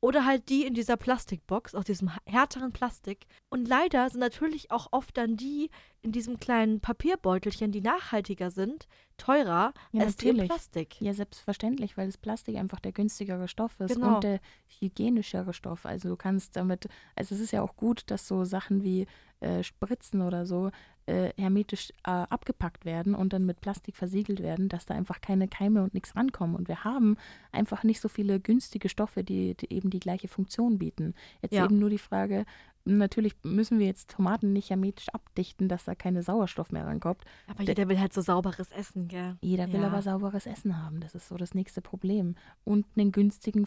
[0.00, 3.26] Oder halt die in dieser Plastikbox, aus diesem härteren Plastik.
[3.50, 5.70] Und leider sind natürlich auch oft dann die
[6.00, 8.88] in diesem kleinen Papierbeutelchen, die nachhaltiger sind,
[9.22, 10.48] teurer Ja, als natürlich.
[10.48, 11.00] Plastik.
[11.00, 14.16] Ja, selbstverständlich, weil das Plastik einfach der günstigere Stoff ist Genau.
[14.16, 14.40] und der
[14.80, 15.86] hygienischere Stoff.
[15.86, 19.06] Also du kannst damit, also es ist ja auch gut, dass so Sachen wie
[19.40, 20.70] äh, Spritzen oder so
[21.06, 25.48] äh, hermetisch äh, abgepackt werden und dann mit Plastik versiegelt werden, dass da einfach keine
[25.48, 26.54] Keime und nichts rankommen.
[26.54, 27.16] Und wir haben
[27.50, 31.14] einfach nicht so viele günstige Stoffe, die, die eben die gleiche Funktion bieten.
[31.42, 31.64] Jetzt Ja.
[31.64, 32.44] eben nur die Frage,
[32.84, 37.22] natürlich müssen wir jetzt Tomaten nicht hermetisch abdichten, dass da keine Sauerstoff mehr rankommt.
[37.46, 39.36] Aber jeder will halt so sauberes Essen, gell?
[39.40, 39.86] Jeder will Ja.
[39.88, 41.00] aber sauberes Essen haben.
[41.00, 42.34] Das ist so das nächste Problem.
[42.64, 43.66] Und einen günstigen,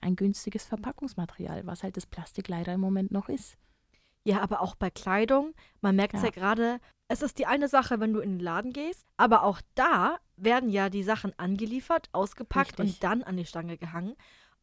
[0.00, 3.56] ein günstiges Verpackungsmaterial, was halt das Plastik leider im Moment noch ist.
[4.24, 5.54] Ja, aber auch bei Kleidung.
[5.80, 6.32] Man merkt es ja, Ja.
[6.32, 6.80] gerade.
[7.08, 10.68] Es ist die eine Sache, wenn du in den Laden gehst, aber auch da werden
[10.70, 12.96] ja die Sachen angeliefert, ausgepackt Richtig.
[12.96, 14.16] und dann an die Stange gehangen.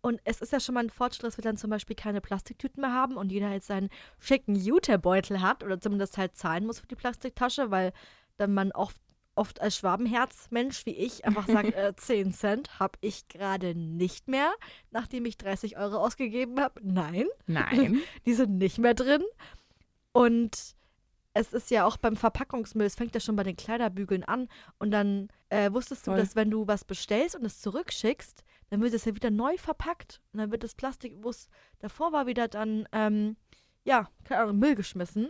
[0.04, 2.82] Und es ist ja schon mal ein Fortschritt, dass wir dann zum Beispiel keine Plastiktüten
[2.82, 3.89] mehr haben und jeder jetzt seinen
[4.20, 7.94] schicken Jutebeutel hat oder zumindest halt zahlen muss für die Plastiktasche, weil
[8.36, 9.00] dann man oft,
[9.36, 14.52] oft als Schwabenherzmensch wie ich einfach sagt, äh, 10 Cent habe ich gerade nicht mehr,
[14.92, 16.82] nachdem ich 30 Euro ausgegeben habe.
[16.84, 17.28] Nein.
[17.48, 18.02] Nein.
[18.26, 19.24] Die sind nicht mehr drin.
[20.12, 20.76] Und
[21.34, 24.50] es ist ja auch beim Verpackungsmüll, es fängt ja schon bei den Kleiderbügeln an.
[24.80, 26.16] Und dann äh, wusstest Voll.
[26.16, 29.56] du, dass wenn du was bestellst und es zurückschickst, dann wird es ja wieder neu
[29.58, 30.20] verpackt.
[30.34, 33.36] Und dann wird das Plastik, wo es davor war, wieder dann, ähm,
[33.84, 35.30] ja, keine Ahnung, Müll geschmissen.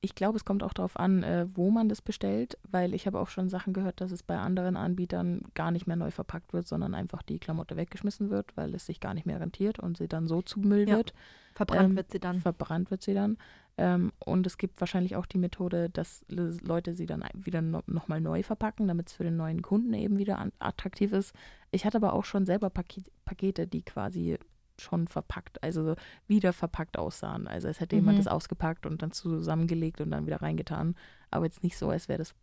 [0.00, 3.18] Ich glaube, es kommt auch darauf an, äh, wo man das bestellt, weil ich habe
[3.18, 6.68] auch schon Sachen gehört, dass es bei anderen Anbietern gar nicht mehr neu verpackt wird,
[6.68, 10.06] sondern einfach die Klamotte weggeschmissen wird, weil es sich gar nicht mehr rentiert und sie
[10.06, 10.98] dann so zu Müll Ja.
[10.98, 11.14] wird.
[11.54, 12.40] Verbrannt Ähm, wird sie dann.
[12.42, 13.38] Verbrannt wird sie dann.
[13.76, 17.82] Ähm, und es gibt wahrscheinlich auch die Methode, dass le- Leute sie dann wieder no
[17.86, 21.34] nochmal neu verpacken, damit es für den neuen Kunden eben wieder attraktiv ist.
[21.72, 24.38] Ich hatte aber auch schon selber Paket Pakete, die quasi
[24.78, 25.94] schon verpackt, also
[26.26, 27.46] wieder verpackt aussahen.
[27.48, 28.24] Also es hätte jemand Mhm.
[28.24, 30.94] das ausgepackt und dann zusammengelegt und dann wieder reingetan.
[31.30, 32.34] Aber jetzt nicht so, als wäre das,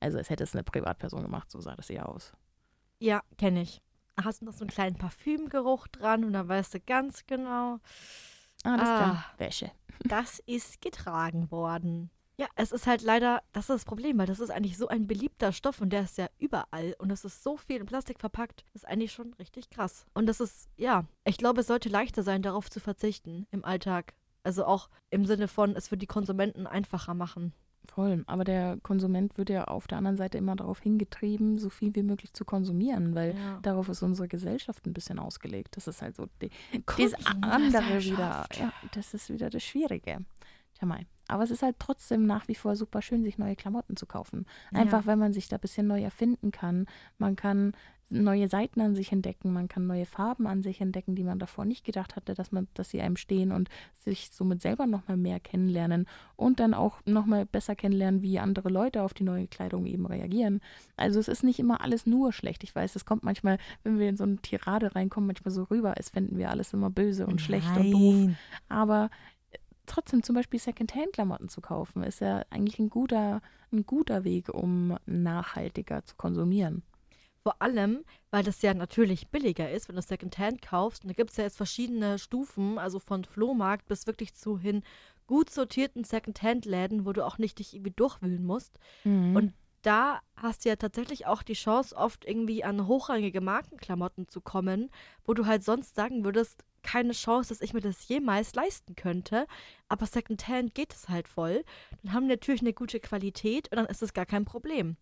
[0.00, 2.32] also als hätte es eine Privatperson gemacht, so sah das eher aus.
[3.00, 3.80] Ja, kenne ich.
[4.22, 7.78] Hast du noch so einen kleinen Parfümgeruch dran und dann weißt du ganz genau,
[8.64, 8.96] Alles Ah.
[8.98, 9.70] klar, Wäsche.
[10.00, 12.10] das ist getragen worden.
[12.38, 15.06] Ja, es ist halt leider, das ist das Problem, weil das ist eigentlich so ein
[15.06, 18.64] beliebter Stoff und der ist ja überall und es ist so viel in Plastik verpackt,
[18.72, 20.06] das ist eigentlich schon richtig krass.
[20.14, 24.14] Und das ist, ja, ich glaube, es sollte leichter sein, darauf zu verzichten im Alltag.
[24.42, 27.52] Also auch im Sinne von, es wird die Konsumenten einfacher machen.
[27.86, 28.22] Voll.
[28.26, 32.02] Aber der Konsument wird ja auf der anderen Seite immer darauf hingetrieben, so viel wie
[32.02, 33.58] möglich zu konsumieren, weil Ja.
[33.62, 35.76] darauf ist unsere Gesellschaft ein bisschen ausgelegt.
[35.76, 36.50] Das ist halt so die,
[36.84, 38.46] das andere wieder.
[38.58, 40.18] Ja, das ist wieder das Schwierige.
[40.74, 41.00] Tja mal.
[41.30, 44.46] Aber es ist halt trotzdem nach wie vor super schön, sich neue Klamotten zu kaufen.
[44.72, 46.86] Einfach, weil man sich da ein bisschen neu erfinden kann.
[47.18, 47.72] Man kann
[48.10, 51.64] neue Seiten an sich entdecken, man kann neue Farben an sich entdecken, die man davor
[51.64, 55.38] nicht gedacht hatte, dass man, dass sie einem stehen und sich somit selber nochmal mehr
[55.38, 60.06] kennenlernen und dann auch nochmal besser kennenlernen, wie andere Leute auf die neue Kleidung eben
[60.06, 60.60] reagieren.
[60.96, 62.64] Also es ist nicht immer alles nur schlecht.
[62.64, 65.96] Ich weiß, es kommt manchmal, wenn wir in so eine Tirade reinkommen, manchmal so rüber,
[65.96, 68.14] als fänden wir alles immer böse und schlecht und doof.
[68.14, 68.36] Nein.
[68.68, 69.10] Aber
[69.90, 73.40] trotzdem zum Beispiel Secondhand-Klamotten zu kaufen, ist ja eigentlich ein guter,
[73.72, 76.82] ein guter Weg, um nachhaltiger zu konsumieren.
[77.42, 81.04] Vor allem, weil das ja natürlich billiger ist, wenn du Secondhand kaufst.
[81.04, 84.82] Und da gibt es ja jetzt verschiedene Stufen, also von Flohmarkt bis wirklich zu hin
[85.26, 88.78] gut sortierten Secondhand-Läden, wo du auch nicht dich irgendwie durchwühlen musst.
[89.04, 89.36] Mhm.
[89.36, 94.40] Und da hast du ja tatsächlich auch die Chance, oft irgendwie an hochrangige Markenklamotten zu
[94.40, 94.90] kommen,
[95.24, 99.46] wo du halt sonst sagen würdest, keine Chance, dass ich mir das jemals leisten könnte.
[99.88, 101.64] Aber Secondhand geht es halt voll.
[102.02, 104.96] Dann haben die natürlich eine gute Qualität und dann ist es gar kein Problem.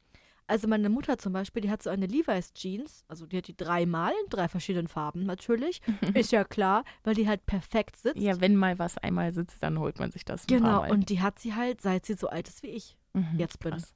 [0.49, 3.57] Also meine Mutter zum Beispiel, die hat so eine Levi's Jeans, also die hat die
[3.57, 5.83] dreimal in drei verschiedenen Farben natürlich.
[6.15, 8.17] Ist ja klar, weil die halt perfekt sitzt.
[8.17, 10.47] ja, wenn mal was einmal sitzt, dann holt man sich das.
[10.47, 12.97] genau, und die hat sie halt, seit sie so alt ist wie ich.
[13.13, 13.73] Mhm, jetzt bin.
[13.73, 13.95] krass.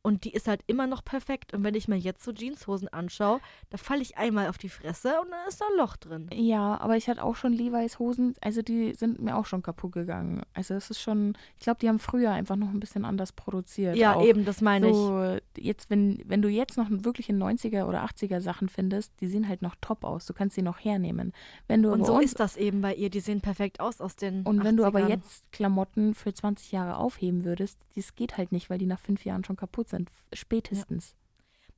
[0.00, 1.52] Und die ist halt immer noch perfekt.
[1.52, 5.20] Und wenn ich mir jetzt so Jeanshosen anschaue, da falle ich einmal auf die Fresse
[5.20, 6.30] und dann ist da ein Loch drin.
[6.32, 9.92] Ja, aber ich hatte auch schon Levi's Hosen, also die sind mir auch schon kaputt
[9.92, 10.42] gegangen.
[10.54, 13.96] Also es ist schon, ich glaube, die haben früher einfach noch ein bisschen anders produziert.
[13.96, 14.24] Ja, auch.
[14.24, 14.94] eben, das meine ich.
[14.94, 19.26] so, jetzt, wenn, wenn du jetzt noch wirklich in 90er oder 80er Sachen findest, die
[19.26, 20.26] sehen halt noch top aus.
[20.26, 21.32] Du kannst sie noch hernehmen.
[21.66, 23.10] Wenn du Und so uns- ist das eben bei ihr.
[23.10, 25.08] Die sehen perfekt aus aus den und wenn du aber 80ern.
[25.08, 29.24] jetzt Klamotten für 20 Jahre aufheben würdest, das geht halt nicht, weil die nach fünf
[29.24, 29.97] Jahren schon kaputt sind.
[30.32, 31.14] Spätestens.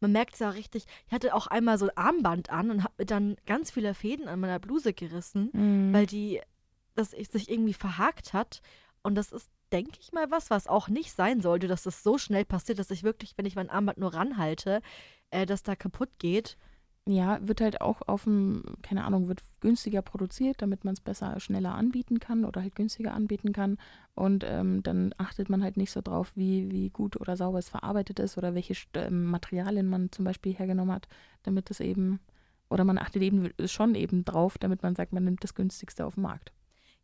[0.00, 0.86] Man merkt es ja richtig.
[1.06, 4.28] Ich hatte auch einmal so ein Armband an und habe mir dann ganz viele Fäden
[4.28, 5.92] an meiner Bluse gerissen, Mhm.
[5.92, 6.40] weil die,
[6.94, 8.62] das sich irgendwie verhakt hat.
[9.02, 12.16] Und das ist, denke ich mal, was, was auch nicht sein sollte, dass das so
[12.18, 14.80] schnell passiert, dass ich wirklich, wenn ich mein Armband nur ranhalte,
[15.30, 16.56] äh, dass da kaputt geht.
[17.10, 21.40] Ja, wird halt auch auf dem, keine Ahnung, wird günstiger produziert, damit man es besser,
[21.40, 23.78] schneller anbieten kann oder halt günstiger anbieten kann.
[24.14, 27.68] Und ähm, dann achtet man halt nicht so drauf, wie, wie gut oder sauber es
[27.68, 31.08] verarbeitet ist oder welche äh, Materialien man zum Beispiel hergenommen hat,
[31.42, 32.20] damit es eben,
[32.68, 36.14] oder man achtet eben schon eben drauf, damit man sagt, man nimmt das günstigste auf
[36.14, 36.52] dem Markt.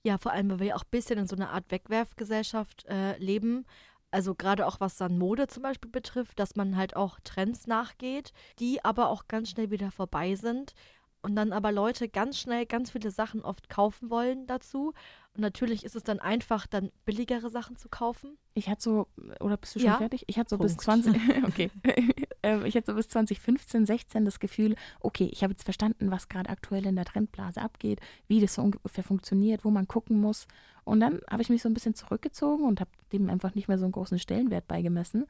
[0.04, 3.18] Ja, vor allem, weil wir ja auch ein bisschen in so einer Art Wegwerfgesellschaft äh,
[3.18, 3.66] leben.
[4.10, 8.32] Also gerade auch was dann Mode zum Beispiel betrifft, dass man halt auch Trends nachgeht,
[8.58, 10.74] die aber auch ganz schnell wieder vorbei sind.
[11.22, 14.92] Und dann aber Leute ganz schnell ganz viele Sachen oft kaufen wollen dazu.
[15.36, 18.38] Und natürlich ist es dann einfach, dann billigere Sachen zu kaufen.
[18.54, 19.06] Ich hatte so,
[19.40, 19.98] oder bist du schon Ja.
[19.98, 20.24] fertig?
[20.28, 21.04] Ich hatte so bis Punkt.
[21.04, 21.70] 20, okay.
[22.42, 26.28] Ähm, ich hatte so bis 2015, 16 das Gefühl, okay, ich habe jetzt verstanden, was
[26.28, 30.46] gerade aktuell in der Trendblase abgeht, wie das so ungefähr funktioniert, wo man gucken muss.
[30.84, 33.78] Und dann habe ich mich so ein bisschen zurückgezogen und habe dem einfach nicht mehr
[33.78, 35.26] so einen großen Stellenwert beigemessen.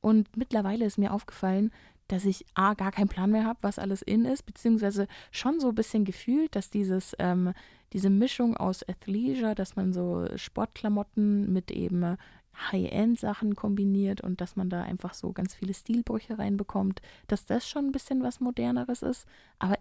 [0.00, 1.70] Und mittlerweile ist mir aufgefallen,
[2.08, 5.68] dass ich A, gar keinen Plan mehr habe, was alles in ist, beziehungsweise schon so
[5.70, 7.52] ein bisschen gefühlt, dass dieses, ähm,
[7.92, 12.16] diese Mischung aus Athleisure, dass man so Sportklamotten mit eben
[12.72, 17.86] High-End-Sachen kombiniert und dass man da einfach so ganz viele Stilbrüche reinbekommt, dass das schon
[17.86, 19.26] ein bisschen was Moderneres ist.
[19.58, 19.76] Aber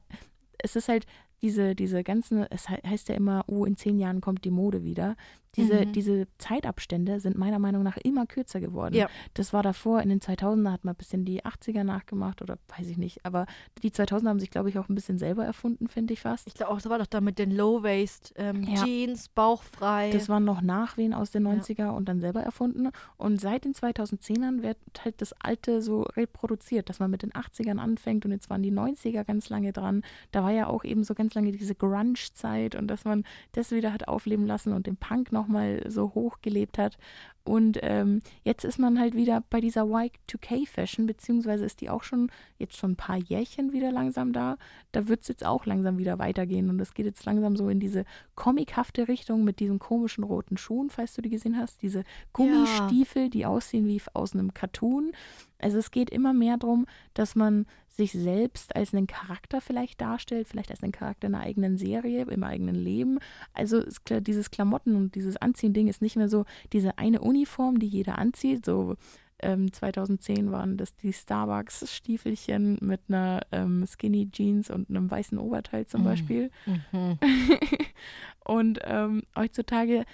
[0.58, 1.06] es ist halt
[1.42, 4.84] diese, diese ganzen, es he- heißt ja immer, oh, in zehn Jahren kommt die Mode
[4.84, 5.16] wieder.
[5.56, 5.94] Diese, Mhm.
[5.94, 8.96] diese Zeitabstände sind meiner Meinung nach immer kürzer geworden.
[8.96, 9.08] Ja.
[9.34, 12.88] Das war davor, in den 2000er hat man ein bisschen die 80er nachgemacht oder weiß
[12.88, 13.26] ich nicht.
[13.26, 13.46] Aber
[13.84, 16.48] die 2000er haben sich, glaube ich, auch ein bisschen selber erfunden, finde ich fast.
[16.48, 18.84] Ich glaube auch, das war doch da mit den Low-Waist ähm, Ja.
[18.84, 20.12] Jeans, bauchfrei.
[20.12, 21.52] Das waren noch Nachwehen aus den Ja.
[21.54, 22.90] 90er und dann selber erfunden.
[23.18, 27.78] Und seit den 2010ern wird halt das Alte so reproduziert, dass man mit den 80ern
[27.80, 30.04] anfängt und jetzt waren die 90er ganz lange dran.
[30.32, 33.94] Da war ja auch eben so ganz lange diese Grunge-Zeit und dass man das wieder
[33.94, 36.98] hat aufleben lassen und den Punk nochmal so hochgelebt hat.
[37.44, 42.32] Und ähm, jetzt ist man halt wieder bei dieser Y2K-Fashion, beziehungsweise ist die auch schon
[42.58, 44.58] jetzt schon ein paar Jährchen wieder langsam da.
[44.92, 47.80] Da wird es jetzt auch langsam wieder weitergehen und es geht jetzt langsam so in
[47.80, 48.04] diese
[48.34, 51.84] comichafte Richtung mit diesen komischen roten Schuhen, falls du die gesehen hast.
[51.84, 52.04] Diese
[52.34, 55.12] Gummistiefel, die aussehen wie aus einem Cartoon.
[55.60, 60.48] Also es geht immer mehr darum, dass man sich selbst als einen Charakter vielleicht darstellt,
[60.48, 63.20] vielleicht als einen Charakter in einer eigenen Serie, im eigenen Leben.
[63.54, 67.80] Also es, kla- dieses Klamotten und dieses Anziehen-Ding ist nicht mehr so diese eine Uniform,
[67.80, 68.66] die jeder anzieht.
[68.66, 68.96] So
[69.40, 75.86] ähm, 2010 waren das die Starbucks-Stiefelchen mit einer ähm, Skinny Jeans und einem weißen Oberteil
[75.88, 76.06] zum Mhm.
[76.06, 76.52] Beispiel.
[76.66, 77.18] Mhm.
[78.46, 80.06] und ähm, heutzutage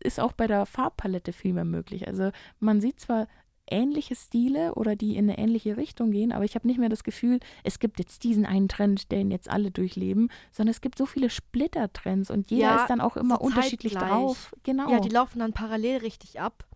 [0.00, 2.06] ist auch bei der Farbpalette viel mehr möglich.
[2.08, 3.28] Also man sieht zwar
[3.70, 7.04] ähnliche Stile oder die in eine ähnliche Richtung gehen, aber ich habe nicht mehr das
[7.04, 11.06] Gefühl, es gibt jetzt diesen einen Trend, den jetzt alle durchleben, sondern es gibt so
[11.06, 14.10] viele Splittertrends und jeder Ja, ist dann auch immer so unterschiedlich zeitgleich.
[14.12, 14.54] drauf.
[14.62, 14.90] Genau.
[14.90, 16.66] Ja, die laufen dann parallel richtig ab.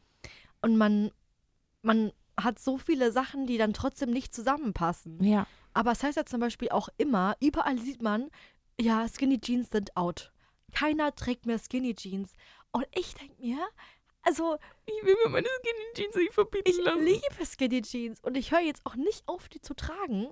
[0.60, 1.10] Und man,
[1.82, 5.22] man hat so viele Sachen, die dann trotzdem nicht zusammenpassen.
[5.22, 5.46] ja.
[5.74, 8.28] Aber es heißt ja zum Beispiel auch immer, überall sieht man,
[8.78, 10.30] ja, Skinny Jeans sind out.
[10.70, 12.32] Keiner trägt mehr Skinny Jeans.
[12.72, 13.56] Und ich denke mir,
[14.22, 14.56] also
[14.86, 17.04] Ich will mir meine Skinny Jeans nicht verbieten ich lassen.
[17.04, 20.28] liebe Skinny Jeans und ich höre jetzt auch nicht auf, die zu tragen.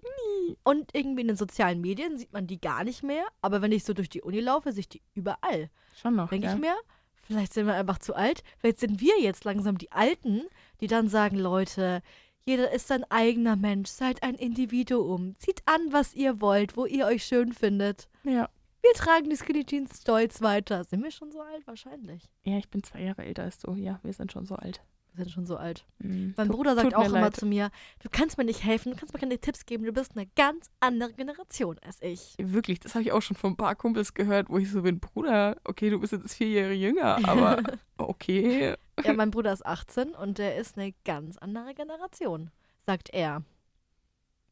[0.62, 3.24] Und irgendwie in den sozialen Medien sieht man die gar nicht mehr.
[3.42, 5.70] Aber wenn ich so durch die Uni laufe, sehe ich die überall.
[6.00, 6.55] Schon noch, Denke ja.
[6.55, 6.76] ich mir,
[7.22, 8.42] vielleicht sind wir einfach zu alt.
[8.59, 10.42] Vielleicht sind wir jetzt langsam die Alten,
[10.81, 12.03] die dann sagen, Leute,
[12.44, 15.37] jeder ist sein eigener Mensch, seid ein Individuum.
[15.38, 18.09] Zieht an, was ihr wollt, wo ihr euch schön findet.
[18.24, 18.48] ja.
[18.82, 20.84] Wir tragen die Skinny Jeans stolz weiter.
[20.84, 21.66] Sind wir schon so alt?
[21.66, 22.30] Wahrscheinlich.
[22.42, 23.74] Ja, ich bin zwei Jahre älter als du.
[23.74, 24.80] Ja, wir sind schon so alt.
[25.12, 25.84] Wir sind schon so alt.
[25.98, 26.34] Mhm.
[26.36, 27.36] Mein Bruder sagt auch immer leid.
[27.36, 30.16] zu mir, du kannst mir nicht helfen, du kannst mir keine Tipps geben, du bist
[30.16, 32.36] eine ganz andere Generation als ich.
[32.38, 35.00] Wirklich, das habe ich auch schon von ein paar Kumpels gehört, wo ich so bin,
[35.00, 37.60] Bruder, okay, du bist jetzt vier Jahre jünger, aber
[37.98, 38.76] okay.
[39.04, 42.50] Ja, mein Bruder ist 18 und der ist eine ganz andere Generation,
[42.86, 43.42] sagt er.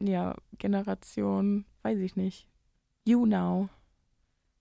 [0.02, 2.48] Ja, Generation, weiß ich nicht.
[3.04, 3.68] You Now.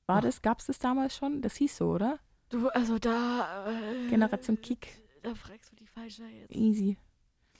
[0.08, 1.42] War das, gab es das damals schon?
[1.42, 2.20] Das hieß so, oder?
[2.50, 3.68] Du, also da.
[3.70, 4.88] Äh, Generation Kick.
[5.22, 6.56] Da fragst du die falsche jetzt.
[6.56, 6.98] Easy.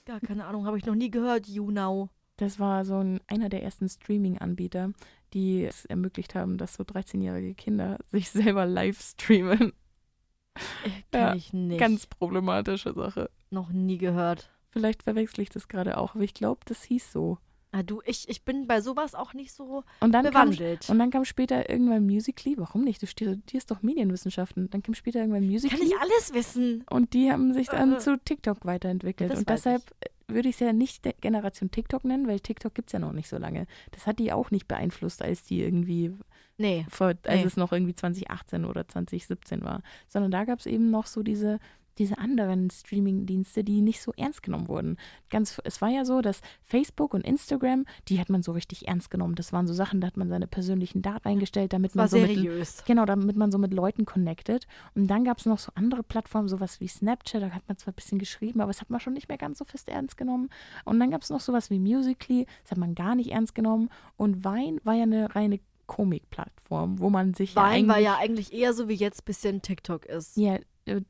[0.06, 2.08] Gar keine Ahnung, habe ich noch nie gehört, YouNow.
[2.38, 4.92] Das war so ein, einer der ersten Streaming-Anbieter,
[5.34, 9.72] die es ermöglicht haben, dass so 13-jährige Kinder sich selber live streamen.
[10.84, 11.78] Äh, Kenn Ja, ich nicht.
[11.78, 13.30] Ganz problematische Sache.
[13.50, 14.50] noch nie gehört.
[14.70, 17.38] Vielleicht verwechsel ich das gerade auch, aber ich glaube, das hieß so.
[17.70, 20.88] Ah, du, ich, ich bin bei sowas auch nicht so Und dann kam bewandelt.
[20.88, 22.54] Und dann kam später irgendwann Musically.
[22.56, 23.02] Warum nicht?
[23.02, 24.70] Du studierst doch Medienwissenschaften.
[24.70, 25.84] Dann kam später irgendwann Kann Musically.
[25.84, 26.84] ich alles wissen?
[26.88, 27.98] Und die haben sich dann Äh.
[27.98, 29.34] zu TikTok weiterentwickelt.
[29.36, 29.82] Und deshalb
[30.28, 33.12] würde ich es ja nicht der Generation TikTok nennen, weil TikTok gibt es ja noch
[33.12, 33.66] nicht so lange.
[33.92, 36.12] Das hat die auch nicht beeinflusst, als die irgendwie
[36.58, 36.86] Nee.
[36.90, 37.44] vor, als Nee.
[37.44, 39.82] es noch irgendwie 2018 oder 2017 war.
[40.08, 41.60] Sondern da gab es eben noch so diese,
[41.98, 44.96] diese anderen Streaming-Dienste, die nicht so ernst genommen wurden.
[45.30, 49.10] Ganz, es war ja so, dass Facebook und Instagram, die hat man so richtig ernst
[49.10, 49.34] genommen.
[49.34, 52.18] Das waren so Sachen, da hat man seine persönlichen Daten eingestellt, damit War man so
[52.18, 52.84] mit, seriös.
[52.86, 54.66] Genau, damit man so mit Leuten connected.
[54.94, 57.92] Und dann gab es noch so andere Plattformen, sowas wie Snapchat, da hat man zwar
[57.92, 60.48] ein bisschen geschrieben, aber das hat man schon nicht mehr ganz so fest ernst genommen.
[60.84, 63.90] Und dann gab es noch sowas wie Musically, das hat man gar nicht ernst genommen.
[64.16, 68.16] Und Vine war ja eine reine Komikplattform, wo man sich ja Wein eigentlich, war ja
[68.18, 70.36] eigentlich eher so, wie jetzt bisschen TikTok ist.
[70.36, 71.00] ja, äh,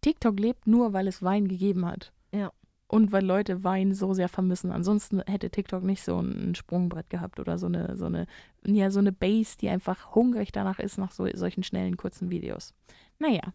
[0.00, 2.12] TikTok lebt nur, weil es Wein gegeben hat.
[2.32, 2.52] Ja.
[2.88, 4.70] Und weil Leute Wein so sehr vermissen.
[4.70, 8.26] Ansonsten hätte TikTok nicht so ein Sprungbrett gehabt oder so eine, so eine,
[8.64, 12.74] ja, so eine Base, die einfach hungrig danach ist nach so, solchen schnellen, kurzen Videos.
[13.18, 13.52] Naja.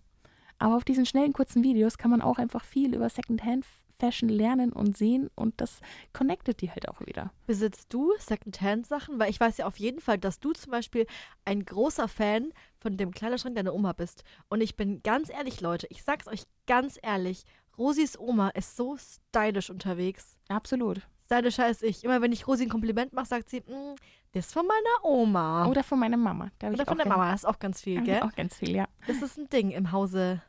[0.60, 3.10] Aber auf diesen schnellen, kurzen Videos kann man auch einfach viel über
[4.02, 5.80] Secondhand-Fashion lernen und sehen und das
[6.14, 7.32] connectet die halt auch wieder.
[7.48, 9.20] Besitzt du Secondhand-Sachen?
[9.20, 11.06] Weil ich weiß ja auf jeden Fall, dass du zum Beispiel
[11.46, 14.24] ein großer Fan von dem Kleiderschrank deiner Oma bist.
[14.50, 17.44] Und ich bin ganz ehrlich, Leute, ich sag's euch ganz ehrlich,
[17.78, 20.38] Rosis Oma ist so stylisch unterwegs.
[20.50, 21.02] Absolut.
[21.26, 22.04] Stylischer als ich.
[22.04, 23.96] Immer wenn ich Rosi ein Kompliment mache, sagt sie, "Mm,
[24.34, 25.68] das ist von meiner Oma.
[25.68, 26.50] Oder von meiner Mama.
[26.62, 28.22] Oder von der Mama, das ist auch ganz viel, gell?
[28.24, 28.88] Auch ganz viel, ja.
[29.08, 30.42] Das ist ein Ding im Hause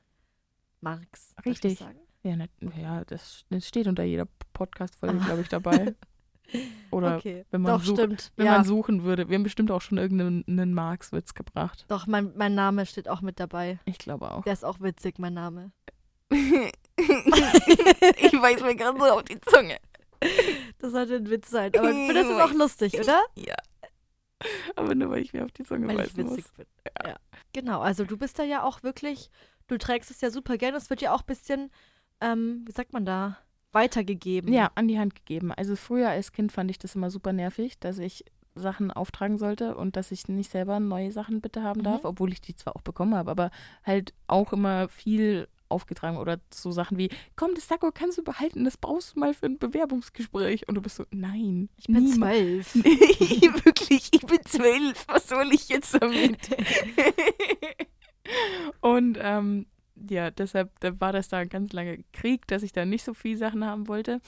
[0.80, 1.34] Marx.
[1.46, 1.78] Richtig.
[2.22, 2.48] Ja, ne,
[2.80, 5.94] ja das, das steht unter jeder Podcast-Folge, glaube ich, dabei.
[6.90, 7.44] Oder okay.
[7.50, 8.32] wenn man Doch, sucht- stimmt.
[8.36, 8.52] wenn ja.
[8.52, 9.28] man suchen würde.
[9.28, 11.84] Wir haben bestimmt auch schon irgendeinen Marx-Witz gebracht.
[11.88, 13.78] Doch, mein, mein Name steht auch mit dabei.
[13.86, 14.42] Ich glaube auch.
[14.44, 15.72] Der ist auch witzig, mein Name.
[16.30, 16.38] ich
[16.98, 19.78] weiß mir gerade so auf die Zunge.
[20.78, 21.72] Das sollte ein Witz sein.
[21.76, 23.20] Aber ich finde, das ist auch lustig, oder?
[23.36, 23.54] Ja.
[24.74, 26.52] Aber nur, weil ich mir auf die Zunge Weil ich witzig muss.
[26.52, 26.66] bin.
[27.06, 27.16] Ja.
[27.52, 29.30] Genau, also du bist da ja auch wirklich,
[29.68, 30.76] du trägst es ja super gerne.
[30.78, 31.70] Es wird ja auch ein bisschen,
[32.22, 33.38] ähm, wie sagt man da,
[33.72, 34.52] weitergegeben.
[34.52, 35.52] Ja, an die Hand gegeben.
[35.52, 39.76] Also früher als Kind fand ich das immer super nervig, dass ich Sachen auftragen sollte
[39.76, 42.08] und dass ich nicht selber neue Sachen bitte haben darf, Mhm.
[42.10, 43.50] obwohl ich die zwar auch bekommen habe, aber
[43.82, 48.64] halt auch immer viel aufgetragen oder so Sachen wie, komm, das Sakko kannst du behalten,
[48.64, 50.68] das brauchst du mal für ein Bewerbungsgespräch.
[50.68, 51.70] Und du bist so, nein.
[51.78, 52.74] Ich bin zwölf.
[52.84, 55.06] Nee, wirklich, ich bin zwölf.
[55.08, 56.50] Was soll ich jetzt damit?
[58.80, 59.66] und ähm,
[60.08, 63.14] ja, deshalb da war das da ein ganz lange Krieg, dass ich da nicht so
[63.14, 64.20] viel Sachen haben wollte.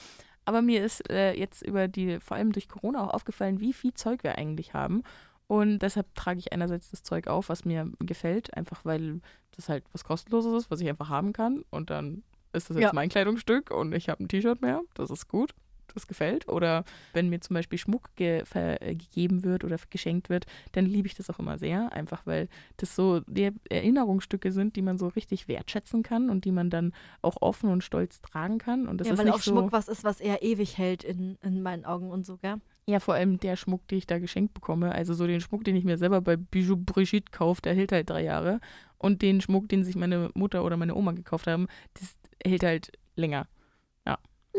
[0.45, 3.93] Aber mir ist äh, jetzt über die, vor allem durch Corona auch aufgefallen, wie viel
[3.93, 5.03] Zeug wir eigentlich haben.
[5.47, 9.21] Und deshalb trage ich einerseits das Zeug auf, was mir gefällt, einfach weil
[9.55, 11.63] das halt was kostenloses ist, was ich einfach haben kann.
[11.69, 12.91] Und dann ist das jetzt Ja.
[12.93, 14.81] mein Kleidungsstück und ich habe ein T-Shirt mehr.
[14.95, 15.53] Das ist gut.
[15.95, 16.47] Das gefällt.
[16.49, 21.07] Oder wenn mir zum Beispiel Schmuck ge äh, gegeben wird oder geschenkt wird, dann liebe
[21.07, 21.93] ich das auch immer sehr.
[21.93, 26.51] Einfach weil das so die Erinnerungsstücke sind, die man so richtig wertschätzen kann und die
[26.51, 28.87] man dann auch offen und stolz tragen kann.
[28.87, 29.51] Und das ja, ist weil nicht auch so.
[29.51, 32.55] Schmuck was ist, was eher ewig hält in, in meinen Augen und so, gell?
[32.87, 34.91] Ja, vor allem der Schmuck, den ich da geschenkt bekomme.
[34.91, 38.09] Also so den Schmuck, den ich mir selber bei Bijou Brigitte kaufe, der hält halt
[38.09, 38.59] drei Jahre.
[38.97, 42.91] Und den Schmuck, den sich meine Mutter oder meine Oma gekauft haben, das hält halt
[43.15, 43.47] länger.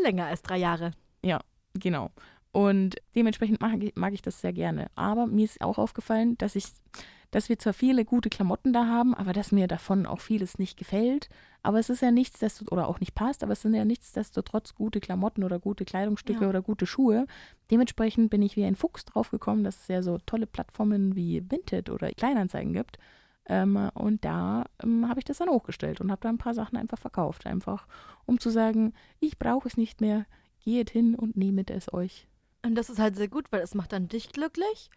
[0.01, 0.91] Länger als drei Jahre.
[1.73, 2.11] Genau.
[2.51, 4.87] Und dementsprechend mag ich, mag ich das sehr gerne.
[4.95, 6.65] Aber mir ist auch aufgefallen, dass ich,
[7.29, 10.77] dass wir zwar viele gute Klamotten da haben, aber dass mir davon auch vieles nicht
[10.77, 11.29] gefällt.
[11.61, 14.99] Aber es ist ja nichtsdestotrotz, oder auch nicht passt, aber es sind ja nichtsdestotrotz gute
[15.01, 16.49] Klamotten oder gute Kleidungsstücke Ja.
[16.49, 17.27] oder gute Schuhe.
[17.69, 21.89] Dementsprechend bin ich wie ein Fuchs draufgekommen, dass es ja so tolle Plattformen wie Vinted
[21.89, 22.97] oder Kleinanzeigen gibt.
[23.49, 26.77] Ähm, und da ähm, habe ich das dann hochgestellt und habe da ein paar Sachen
[26.77, 27.45] einfach verkauft.
[27.45, 27.87] Einfach
[28.25, 30.25] um zu sagen, ich brauche es nicht mehr,
[30.67, 32.27] geht hin und nehmet es euch.
[32.61, 34.89] Und das ist halt sehr gut, weil es macht dann dich glücklich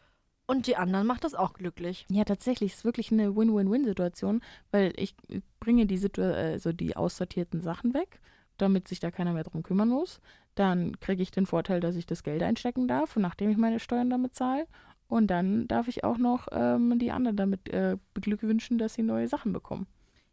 [0.48, 2.06] und die anderen macht das auch glücklich.
[2.11, 4.40] Ja, tatsächlich, es ist wirklich eine Win-Win-Win-Situation,
[4.72, 5.14] weil ich
[5.61, 8.18] bringe die, Situ also die aussortierten Sachen weg,
[8.59, 10.20] damit sich da keiner mehr drum kümmern muss.
[10.56, 14.11] Dann kriege ich den Vorteil, dass ich das Geld einstecken darf, nachdem ich meine Steuern
[14.11, 14.66] damit zahle.
[15.06, 19.28] Und dann darf ich auch noch ähm, die anderen damit äh, beglückwünschen, dass sie neue
[19.28, 19.87] Sachen bekommen.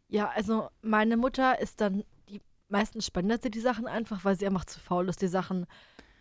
[0.08, 2.02] Ja, also meine Mutter ist dann,
[2.68, 5.66] meistens spendet sie die Sachen einfach, weil sie einfach zu faul ist, die Sachen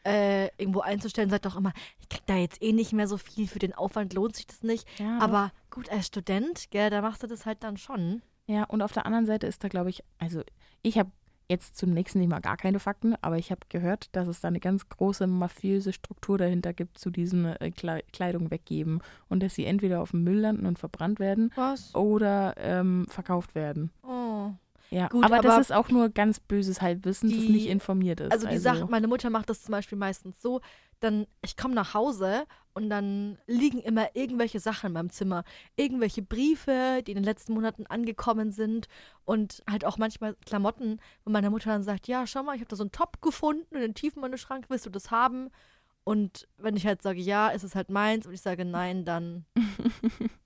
[0.05, 1.29] äh, irgendwo einzustellen.
[1.29, 4.13] Sagt auch immer, ich krieg da jetzt eh nicht mehr so viel, für den Aufwand
[4.13, 4.87] lohnt sich das nicht.
[4.99, 8.21] Ja, Aber gut, als Student, gell, da machst du das halt dann schon.
[8.47, 10.41] Ja, und auf der anderen Seite ist da, glaube ich, also
[10.81, 11.11] ich habe
[11.49, 14.47] jetzt zum nächsten nicht mal gar keine Fakten, aber ich habe gehört, dass es da
[14.47, 19.55] eine ganz große mafiöse Struktur dahinter gibt zu diesem äh, Kle Kleidung weggeben und dass
[19.55, 21.95] sie entweder auf dem Müll landen und verbrannt werden Was?
[21.95, 23.91] oder ähm, verkauft werden.
[24.03, 24.51] Oh.
[24.89, 28.21] Ja, Gut, aber, das aber ist auch nur ganz böses Halbwissen, das die- nicht informiert
[28.21, 28.31] ist.
[28.31, 30.61] Also die Sache, meine Mutter macht das zum Beispiel meistens so,
[31.01, 35.43] dann, ich komme nach Hause und dann liegen immer irgendwelche Sachen in meinem Zimmer.
[35.75, 38.87] Irgendwelche Briefe, die in den letzten Monaten angekommen sind
[39.25, 42.69] und halt auch manchmal Klamotten, wo meine Mutter dann sagt, ja, schau mal, ich habe
[42.69, 45.49] da so einen Top gefunden in den Tiefen meines Schrank, willst du das haben?
[46.03, 49.45] Und wenn ich halt sage, ja, ist es halt meins und ich sage nein, dann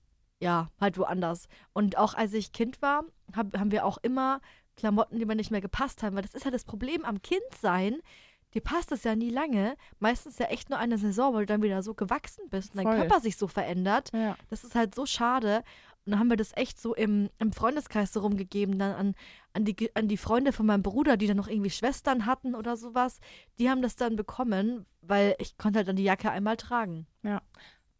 [0.42, 1.46] ja, halt woanders.
[1.72, 4.40] Und auch als ich Kind war, hab, haben wir auch immer
[4.76, 6.16] Klamotten, die mir nicht mehr gepasst haben.
[6.16, 8.00] Weil das ist ja das Problem am Kindsein.
[8.52, 9.76] Dir passt es ja nie lange.
[10.00, 12.86] Meistens ja echt nur eine Saison, weil du dann wieder so gewachsen bist und dein
[12.86, 12.96] Voll.
[12.96, 14.10] Körper sich so verändert.
[14.12, 14.36] Ja.
[14.50, 15.62] Das ist halt so schade.
[16.04, 19.14] Und dann haben wir das echt so im, im Freundeskreis so rumgegeben, dann an,
[19.52, 22.76] an, die, an die Freunde von meinem Bruder, die dann noch irgendwie Schwestern hatten oder
[22.76, 23.20] sowas.
[23.60, 27.06] Die haben das dann bekommen, weil ich konnte halt dann die Jacke einmal tragen.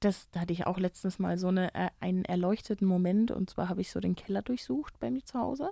[0.05, 3.31] Das, da hatte ich auch letztens mal so eine, äh, einen erleuchteten Moment.
[3.31, 5.71] Und zwar habe ich so den Keller durchsucht bei mir zu Hause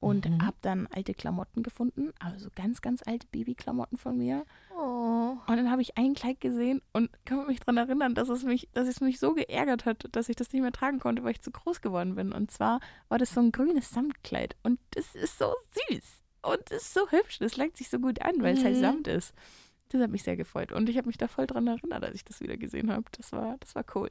[0.00, 0.44] und Mhm.
[0.44, 2.12] habe dann alte Klamotten gefunden.
[2.18, 4.44] Also ganz, ganz alte Babyklamotten von mir.
[4.76, 5.36] Oh.
[5.46, 8.68] Und dann habe ich ein Kleid gesehen und kann mich daran erinnern, dass es mich,
[8.74, 11.40] dass es mich so geärgert hat, dass ich das nicht mehr tragen konnte, weil ich
[11.40, 12.32] zu groß geworden bin.
[12.32, 14.56] Und zwar war das so ein grünes Samtkleid.
[14.62, 15.52] Und das ist so
[15.88, 16.04] süß.
[16.42, 17.38] Und es ist so hübsch.
[17.38, 18.80] Das legt sich so gut an, weil es halt Mhm.
[18.80, 19.32] Samt ist.
[19.92, 20.72] Das hat mich sehr gefreut.
[20.72, 23.04] Und ich habe mich da voll dran erinnert, als ich das wieder gesehen habe.
[23.12, 24.08] Das war, das war cool.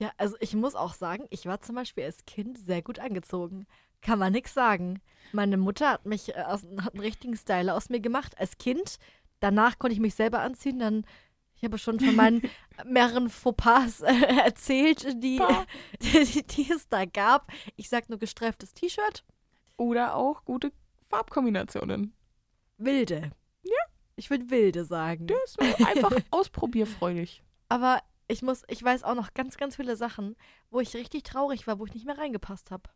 [0.00, 3.66] Ja, also ich muss auch sagen, ich war zum Beispiel als Kind sehr gut angezogen.
[4.02, 5.00] Kann man nix sagen.
[5.32, 8.96] Meine Mutter hat mich äh, aus, hat einen richtigen Style aus mir gemacht als Kind.
[9.38, 10.80] Danach konnte ich mich selber anziehen.
[10.80, 11.06] Dann,
[11.54, 12.42] ich habe schon von meinen
[12.84, 14.12] mehreren Fauxpas äh,
[14.44, 15.40] erzählt, die,
[16.02, 17.52] die, die es da gab.
[17.76, 19.24] Ich sag nur gestreiftes T-Shirt,
[19.76, 20.72] Oder auch gute
[21.08, 22.14] Farbkombinationen.
[22.78, 23.30] wilde.
[24.16, 25.26] Ich würde wilde sagen.
[25.26, 27.42] Der ist so einfach ausprobierfreudig.
[27.68, 30.36] Aber ich muss, ich weiß auch noch ganz, ganz viele Sachen,
[30.70, 32.88] wo ich richtig traurig war, wo ich nicht mehr reingepasst habe.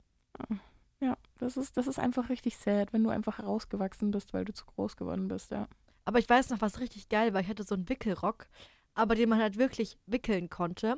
[1.01, 4.53] Ja, das ist, das ist einfach richtig sad, wenn du einfach rausgewachsen bist, weil du
[4.53, 5.69] zu groß geworden bist, ja.
[6.05, 7.41] Aber ich weiß noch, was richtig geil war.
[7.41, 8.47] Ich hatte so einen Wickelrock,
[8.95, 10.97] aber den man halt wirklich wickeln konnte.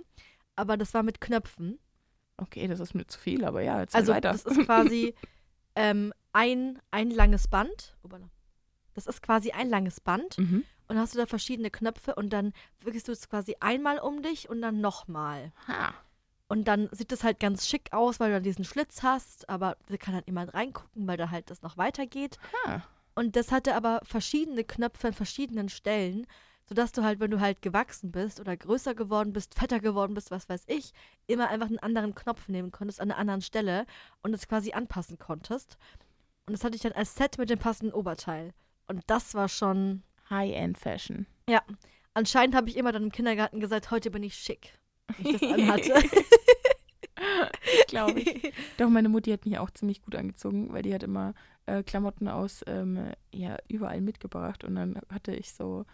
[0.56, 1.78] Aber das war mit Knöpfen.
[2.36, 4.32] Okay, das ist mir zu viel, aber ja, erzähl Also weiter.
[4.32, 5.14] das ist quasi
[5.74, 7.96] ähm, ein, ein langes Band.
[8.02, 8.30] Upala.
[9.06, 10.64] Das ist quasi ein langes Band mhm.
[10.88, 14.50] und hast du da verschiedene Knöpfe und dann wickelst du es quasi einmal um dich
[14.50, 15.52] und dann nochmal.
[15.68, 15.94] Ha.
[16.48, 19.76] Und dann sieht es halt ganz schick aus, weil du dann diesen Schlitz hast, aber
[19.88, 22.38] da kann halt niemand reingucken, weil da halt das noch weitergeht.
[22.66, 22.82] Ha.
[23.14, 26.26] Und das hatte aber verschiedene Knöpfe an verschiedenen Stellen,
[26.66, 30.30] sodass du halt, wenn du halt gewachsen bist oder größer geworden bist, fetter geworden bist,
[30.30, 30.92] was weiß ich,
[31.26, 33.86] immer einfach einen anderen Knopf nehmen konntest an einer anderen Stelle
[34.22, 35.78] und es quasi anpassen konntest.
[36.46, 38.52] Und das hatte ich dann als Set mit dem passenden Oberteil.
[38.90, 40.02] Und das war schon.
[40.28, 41.26] High-End Fashion.
[42.14, 44.78] Anscheinend habe ich immer dann im Kindergarten gesagt, heute bin ich schick.
[45.18, 45.94] wenn Ich das anhatte.
[47.88, 48.52] Glaube ich.
[48.78, 51.34] Doch, meine Mutti hat mich auch ziemlich gut angezogen, weil die hat immer
[51.66, 54.64] äh, Klamotten aus ähm, ja, überall mitgebracht.
[54.64, 55.84] Und dann hatte ich so.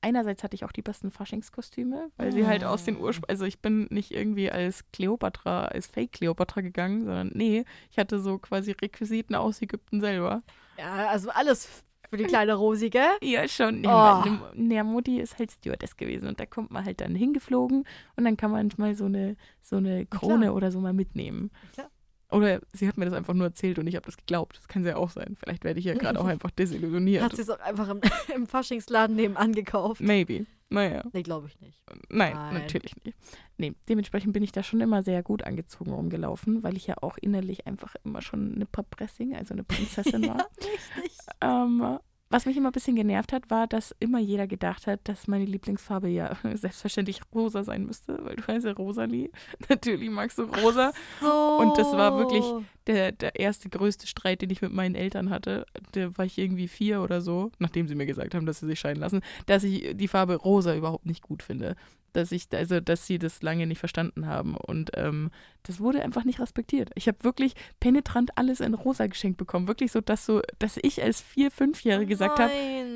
[0.00, 2.98] Einerseits hatte ich auch die besten Faschingskostüme, weil sie halt aus den.
[2.98, 3.28] Ursprung.
[3.28, 8.38] Also, ich bin nicht irgendwie als Kleopatra, als Fake-Kleopatra gegangen, sondern nee, ich hatte so
[8.38, 10.42] quasi Requisiten aus Ägypten selber.
[10.76, 13.08] ja, also alles für die kleine Rosi, gell?
[13.22, 13.86] Ja, schon.
[13.86, 13.88] Oh.
[13.88, 14.22] Ja,
[14.54, 17.84] meine, der Mutti ist halt Stewardess gewesen und da kommt man halt dann hingeflogen
[18.16, 20.04] und dann kann man mal so eine, so eine.
[20.04, 21.50] Krone oder so mal mitnehmen.
[21.72, 21.88] Klar.
[22.32, 24.56] Oder sie hat mir das einfach nur erzählt und ich habe das geglaubt.
[24.56, 25.36] Das kann sie ja auch sein.
[25.38, 27.22] Vielleicht werde ich ja gerade auch einfach desillusioniert.
[27.22, 28.00] Hat sie es auch einfach im,
[28.34, 30.00] im Faschingsladen nebenan gekauft?
[30.00, 30.46] Maybe.
[30.70, 31.04] Naja.
[31.12, 31.78] Nee, glaube ich nicht.
[32.08, 32.54] Nein, Nein.
[32.54, 33.16] natürlich nicht.
[33.58, 37.18] Nee, dementsprechend bin ich da schon immer sehr gut angezogen rumgelaufen, weil ich ja auch
[37.18, 40.48] innerlich einfach immer schon eine Papressing, also eine Prinzessin war.
[40.96, 41.18] richtig.
[41.42, 41.98] Ähm,
[42.32, 45.44] was mich immer ein bisschen genervt hat, war, dass immer jeder gedacht hat, dass meine
[45.44, 49.30] Lieblingsfarbe ja selbstverständlich rosa sein müsste, weil du heißt ja Rosalie.
[49.68, 50.92] Natürlich magst du rosa.
[51.20, 51.58] So.
[51.60, 52.44] Und das war wirklich-
[52.88, 56.66] Der, der erste größte Streit, den ich mit meinen Eltern hatte, da war ich irgendwie
[56.66, 59.96] vier oder so, nachdem sie mir gesagt haben, dass sie sich scheiden lassen, dass ich
[59.96, 61.76] die Farbe rosa überhaupt nicht gut finde.
[62.12, 64.56] Dass ich, also, dass sie das lange nicht verstanden haben.
[64.56, 65.30] Und ähm,
[65.62, 66.90] das wurde einfach nicht respektiert.
[66.94, 69.68] Ich habe wirklich penetrant alles in rosa geschenkt bekommen.
[69.68, 72.52] Wirklich so, dass so, dass ich als vier, fünfjährige gesagt habe,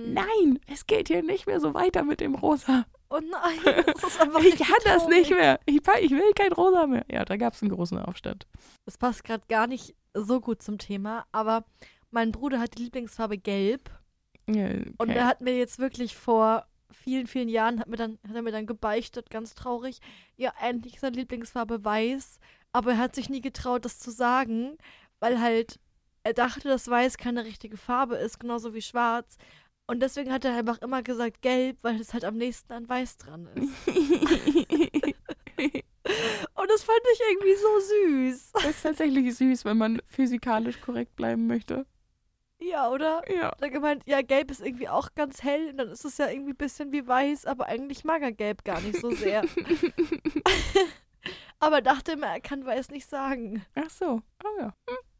[0.06, 0.58] Nein.
[0.72, 2.84] es geht hier nicht mehr so weiter mit dem Rosa.
[3.08, 3.84] Oh nein.
[3.86, 5.60] Das ist einfach Ich kann das nicht mehr.
[5.64, 7.04] Ich, ich will kein Rosa mehr.
[7.10, 8.46] Ja, da gab es einen großen Aufstand.
[8.84, 11.64] Das passt gerade gar nicht so gut zum Thema, aber
[12.10, 13.90] mein Bruder hat die Lieblingsfarbe gelb
[14.48, 15.14] Ja, und okay.
[15.14, 16.66] er hat mir jetzt wirklich vor
[17.04, 20.00] vielen, vielen Jahren hat, mir dann, hat er mir dann gebeichtet, ganz traurig,
[20.36, 22.38] ja, eigentlich ist seine Lieblingsfarbe weiß,
[22.72, 24.76] aber er hat sich nie getraut, das zu sagen,
[25.20, 25.78] weil halt
[26.22, 29.36] er dachte, dass weiß keine richtige Farbe ist, genauso wie schwarz.
[29.86, 33.18] Und deswegen hat er einfach immer gesagt gelb, weil es halt am nächsten an weiß
[33.18, 33.72] dran ist.
[36.54, 38.52] Und das fand ich irgendwie so süß.
[38.52, 41.86] Das ist tatsächlich süß, wenn man physikalisch korrekt bleiben möchte.
[42.58, 43.22] Ja, oder?
[43.32, 43.50] Ja.
[43.50, 46.28] Hat er gemeint, ja, gelb ist irgendwie auch ganz hell und dann ist es ja
[46.28, 49.42] irgendwie ein bisschen wie weiß, aber eigentlich mag er gelb gar nicht so sehr.
[51.60, 53.64] aber er dachte immer, er kann weiß nicht sagen.
[53.74, 54.22] Ach so.
[54.42, 54.74] Oh ja.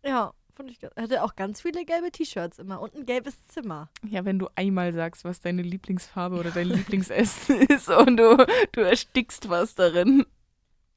[0.05, 3.91] Ja, fand ich, er hatte auch ganz viele gelbe T-Shirts immer und ein gelbes Zimmer.
[4.09, 8.80] Ja, wenn du einmal sagst, was deine Lieblingsfarbe oder dein Lieblingsessen ist und du, du
[8.80, 10.24] erstickst was darin.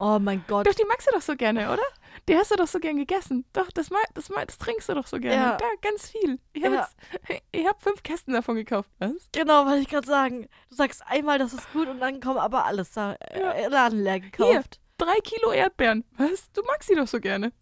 [0.02, 0.66] Oh mein Gott.
[0.66, 1.82] Doch, die magst du doch so gerne, oder?
[2.28, 3.44] Die hast du doch so gern gegessen.
[3.52, 5.36] Doch, das, mag, das, mag, das trinkst du doch so gerne.
[5.36, 5.56] Ja.
[5.58, 6.38] Da, ganz viel.
[6.54, 6.88] Ich habe Ja.
[7.68, 8.88] hab fünf Kästen davon gekauft.
[8.98, 9.12] Was?
[9.32, 10.48] Genau, wollte ich gerade sagen.
[10.70, 13.52] Du sagst einmal, das ist gut und dann kommen aber alles da Ja.
[13.52, 14.80] äh, Laden leer gekauft.
[14.96, 16.04] Drei Kilo Erdbeeren.
[16.16, 16.50] Was?
[16.52, 17.52] Du magst sie doch so gerne.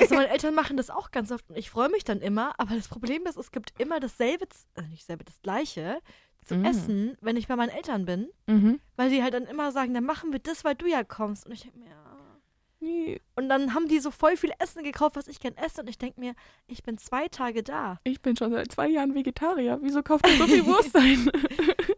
[0.00, 2.74] Also meine Eltern machen das auch ganz oft und ich freue mich dann immer, aber
[2.74, 6.00] das Problem ist, es gibt immer dasselbe, äh, nicht dasselbe, das gleiche
[6.48, 6.64] zu Mm.
[6.64, 8.80] essen, wenn ich bei meinen Eltern bin, Mhm.
[8.96, 11.46] weil die halt dann immer sagen, dann machen wir das, weil du ja kommst.
[11.46, 11.94] Und ich denke mir, ja.
[12.80, 15.88] Nee, Und dann haben die so voll viel Essen gekauft, was ich gern esse und
[15.90, 16.34] ich denke mir,
[16.68, 17.98] ich bin zwei Tage da.
[18.04, 19.78] Ich bin schon seit zwei Jahren Vegetarier.
[19.82, 21.28] Wieso kauft ihr so viel Wurst ein?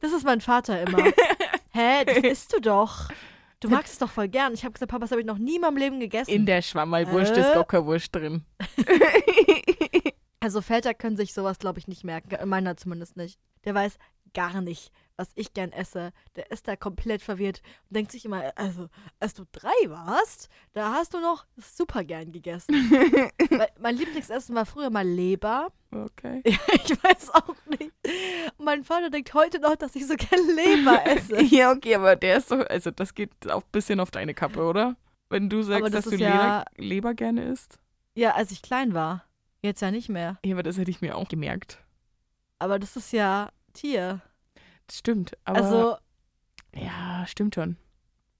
[0.01, 1.05] Das ist mein Vater immer.
[1.73, 3.11] Hä, das isst du doch.
[3.61, 4.55] Du magst es doch voll gern.
[4.55, 6.31] Ich habe gesagt, Papa, das habe ich noch nie in meinem Leben gegessen.
[6.31, 7.41] In der Schwammerlwurst Äh?
[7.43, 8.45] ist Gockerwurst drin.
[10.43, 12.49] Also Väter können sich sowas, glaube ich, nicht merken.
[12.49, 13.39] Meiner zumindest nicht.
[13.65, 13.99] Der weiß
[14.35, 16.13] gar nicht, was ich gern esse.
[16.37, 20.93] Der ist da komplett verwirrt und denkt sich immer, also, als du drei warst, da
[20.95, 22.75] hast du noch super gern gegessen.
[23.81, 25.69] Mein Lieblingsessen war früher mal Leber.
[25.93, 26.43] Okay.
[26.47, 27.93] Ja, ich weiß auch nicht.
[28.59, 31.43] Mein Vater denkt heute noch, dass ich so gern Leber esse.
[31.55, 34.63] Ja, okay, aber der ist so, also das geht auch ein bisschen auf deine Kappe,
[34.63, 34.97] oder?
[35.29, 37.79] Wenn du sagst, das dass du ja- Leber, Leber gerne isst.
[38.15, 39.25] Ja, als ich klein war.
[39.63, 40.39] Jetzt ja nicht mehr.
[40.45, 41.79] Ja, aber das hätte ich mir auch gemerkt.
[42.59, 44.21] Aber das ist ja Tier.
[44.87, 45.37] Das stimmt.
[45.45, 45.97] Aber also,
[46.75, 47.77] ja, stimmt schon.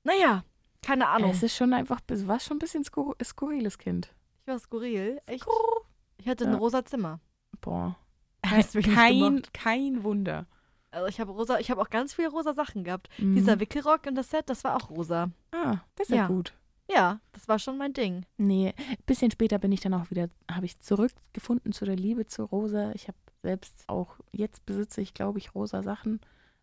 [0.05, 0.45] naja,
[0.83, 1.31] keine Ahnung.
[1.31, 4.13] Es ist schon einfach, du warst schon ein bisschen skur skurriles Kind.
[4.43, 5.21] Ich war skurril.
[5.27, 5.45] Echt?
[5.45, 5.85] Skur-
[6.19, 6.59] Ich hatte ein Ja.
[6.59, 7.21] rosa Zimmer.
[7.61, 7.97] Boah.
[8.43, 10.47] Kein, kein Wunder.
[10.91, 13.09] Also ich habe rosa, ich habe auch ganz viele rosa Sachen gehabt.
[13.19, 13.37] Mhm.
[13.37, 15.31] Dieser Wickelrock und das Set, das war auch rosa.
[15.53, 16.27] Ah, das ist ja, Ja.
[16.27, 16.55] gut.
[16.91, 18.25] Ja, das war schon mein Ding.
[18.39, 22.27] Nee, ein bisschen später bin ich dann auch wieder, habe ich zurückgefunden zu der Liebe
[22.27, 22.91] zu Rosa.
[22.95, 26.21] Ich habe selbst auch, jetzt besitze ich, glaube ich, rosa Sachen.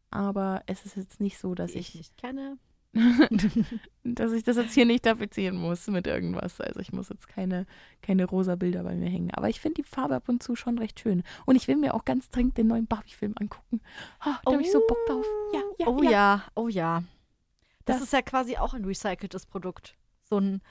[0.09, 2.57] Aber es ist jetzt nicht so, dass ich ich, nicht kenne.
[4.03, 6.61] dass ich das jetzt hier nicht tapezieren muss mit irgendwas.
[6.61, 7.65] Also ich muss jetzt keine,
[8.01, 9.31] keine rosa Bilder bei mir hängen.
[9.31, 11.23] Aber ich finde die Farbe ab und zu schon recht schön.
[11.45, 13.81] Und ich will mir auch ganz dringend den neuen Barbie-Film angucken.
[14.21, 15.25] Ha, da habe ich so Bock drauf.
[15.53, 16.09] Ja, ja, oh ja.
[16.11, 17.03] ja, oh ja.
[17.85, 19.95] Das, Das- ist ja quasi auch ein recyceltes Produkt.
[20.23, 20.61] So ein,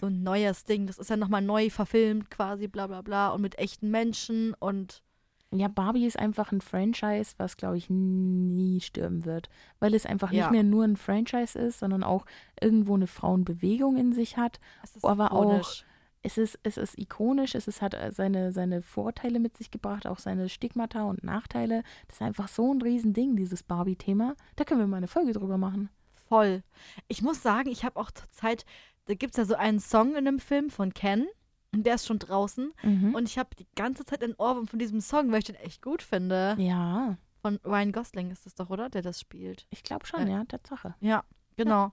[0.00, 0.86] so ein neues Ding.
[0.86, 3.30] Das ist ja nochmal neu verfilmt quasi, bla bla bla.
[3.30, 5.02] Und mit echten Menschen und
[5.50, 9.48] Ja, Barbie ist einfach ein Franchise, was, glaube ich, nie sterben wird.
[9.80, 10.42] Weil es einfach Ja.
[10.44, 12.26] nicht mehr nur ein Franchise ist, sondern auch
[12.60, 14.60] irgendwo eine Frauenbewegung in sich hat.
[14.82, 15.84] es ist Aber auch- ikonisch.
[16.20, 20.04] Es ist, es ist ikonisch, es ist, hat äh, seine, seine Vorteile mit sich gebracht,
[20.06, 21.82] auch seine Stigmata und Nachteile.
[22.08, 24.34] Das ist einfach so ein Riesending, dieses Barbie-Thema.
[24.56, 25.88] Da können wir mal eine Folge drüber machen.
[26.28, 26.62] Voll.
[27.06, 28.66] Ich muss sagen, ich habe auch zur Zeit,
[29.06, 31.26] da gibt es ja so einen Song in einem Film von Ken.
[31.74, 32.72] Und der ist schon draußen.
[32.82, 33.14] Mhm.
[33.14, 35.82] Und ich habe die ganze Zeit einen Ohrwurm von diesem Song, weil ich den echt
[35.82, 36.54] gut finde.
[36.58, 38.88] ja, Von Ryan Gosling ist das doch, oder?
[38.88, 39.66] Der das spielt.
[39.70, 40.30] ich glaube schon, Äh.
[40.32, 40.94] ja, Tatsache.
[41.00, 41.24] Ja,
[41.56, 41.92] genau.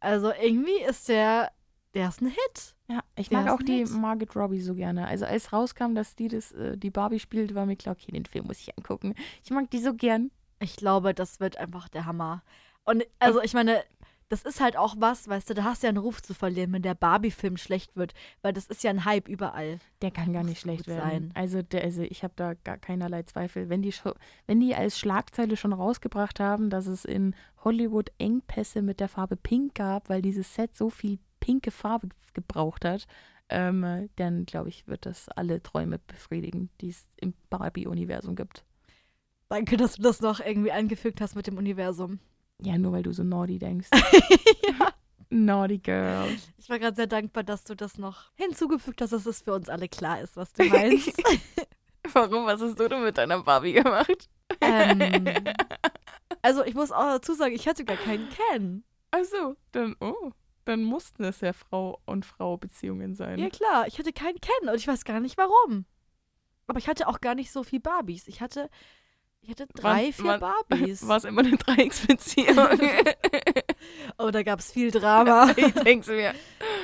[0.00, 1.50] Also irgendwie ist der,
[1.94, 2.74] der ist ein Hit.
[2.88, 3.90] Ja, ich Der mag auch die nett.
[3.90, 5.06] Margaret Robbie so gerne.
[5.08, 8.26] Also als rauskam, dass die das, äh, die Barbie spielt, war mir klar, okay, den
[8.26, 9.14] Film muss ich angucken.
[9.42, 10.30] Ich mag die so gern.
[10.60, 12.42] Ich glaube, das wird einfach der Hammer.
[12.84, 13.82] Und also ich meine,
[14.28, 16.72] das ist halt auch was, weißt du, da hast du ja einen Ruf zu verlieren,
[16.72, 18.12] wenn der Barbie-Film schlecht wird,
[18.42, 19.78] weil das ist ja ein Hype überall.
[20.02, 21.00] Der kann gar nicht schlecht werden.
[21.00, 21.30] sein.
[21.34, 23.68] Also, der, also ich habe da gar keinerlei Zweifel.
[23.68, 23.94] Wenn die,
[24.46, 29.36] wenn die als Schlagzeile schon rausgebracht haben, dass es in Hollywood Engpässe mit der Farbe
[29.36, 33.06] Pink gab, weil dieses Set so viel pinke Farbe gebraucht hat,
[33.48, 38.64] ähm, dann glaube ich, wird das alle Träume befriedigen, die es im Barbie-Universum gibt.
[39.48, 42.18] Danke, dass du das noch irgendwie angefügt hast mit dem Universum.
[42.62, 43.88] Ja, nur weil du so naughty denkst.
[44.68, 44.92] ja.
[45.30, 46.28] naughty Girl.
[46.58, 49.68] Ich war gerade sehr dankbar, dass du das noch hinzugefügt hast, dass es für uns
[49.68, 51.22] alle klar ist, was du meinst.
[52.12, 52.46] Warum?
[52.46, 54.28] Was hast du denn mit deiner Barbie gemacht?
[54.60, 55.26] ähm,
[56.40, 58.84] also ich muss auch dazu sagen, ich hatte gar keinen Ken.
[59.10, 60.30] Also, dann, oh,
[60.64, 63.38] dann mussten es ja Frau und Frau Beziehungen sein.
[63.38, 65.84] Ja klar, ich hatte keinen Ken und ich weiß gar nicht warum.
[66.68, 68.28] Aber ich hatte auch gar nicht so viel Barbies.
[68.28, 68.68] Ich hatte,
[69.46, 71.06] ich hatte drei, vier wann- Barbies.
[71.06, 72.56] War es immer eine Dreiecksbeziehung?
[74.18, 75.50] Oh, da gab es viel Drama.
[75.56, 76.34] ich denke mir.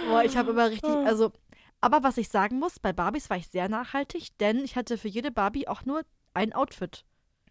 [0.08, 1.04] Boah, ich habe immer richtig, Ah.
[1.04, 1.32] also,
[1.80, 5.08] aber was ich sagen muss, bei Barbies war ich sehr nachhaltig, denn ich hatte für
[5.08, 6.02] jede Barbie auch nur
[6.34, 7.04] ein Outfit.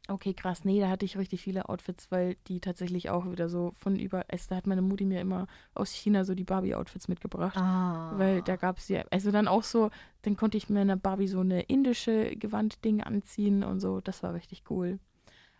[0.07, 0.65] Okay, krass.
[0.65, 4.25] Nee, da hatte ich richtig viele Outfits, weil die tatsächlich auch wieder so von über.
[4.29, 7.55] Also da hat meine Mutti mir immer aus China so die Barbie-Outfits mitgebracht.
[7.55, 8.11] Ah.
[8.17, 9.89] Weil da gab es ja, also dann auch so,
[10.23, 14.01] dann konnte ich mir in der Barbie so eine indische Gewandding anziehen und so.
[14.01, 14.99] Das war richtig cool.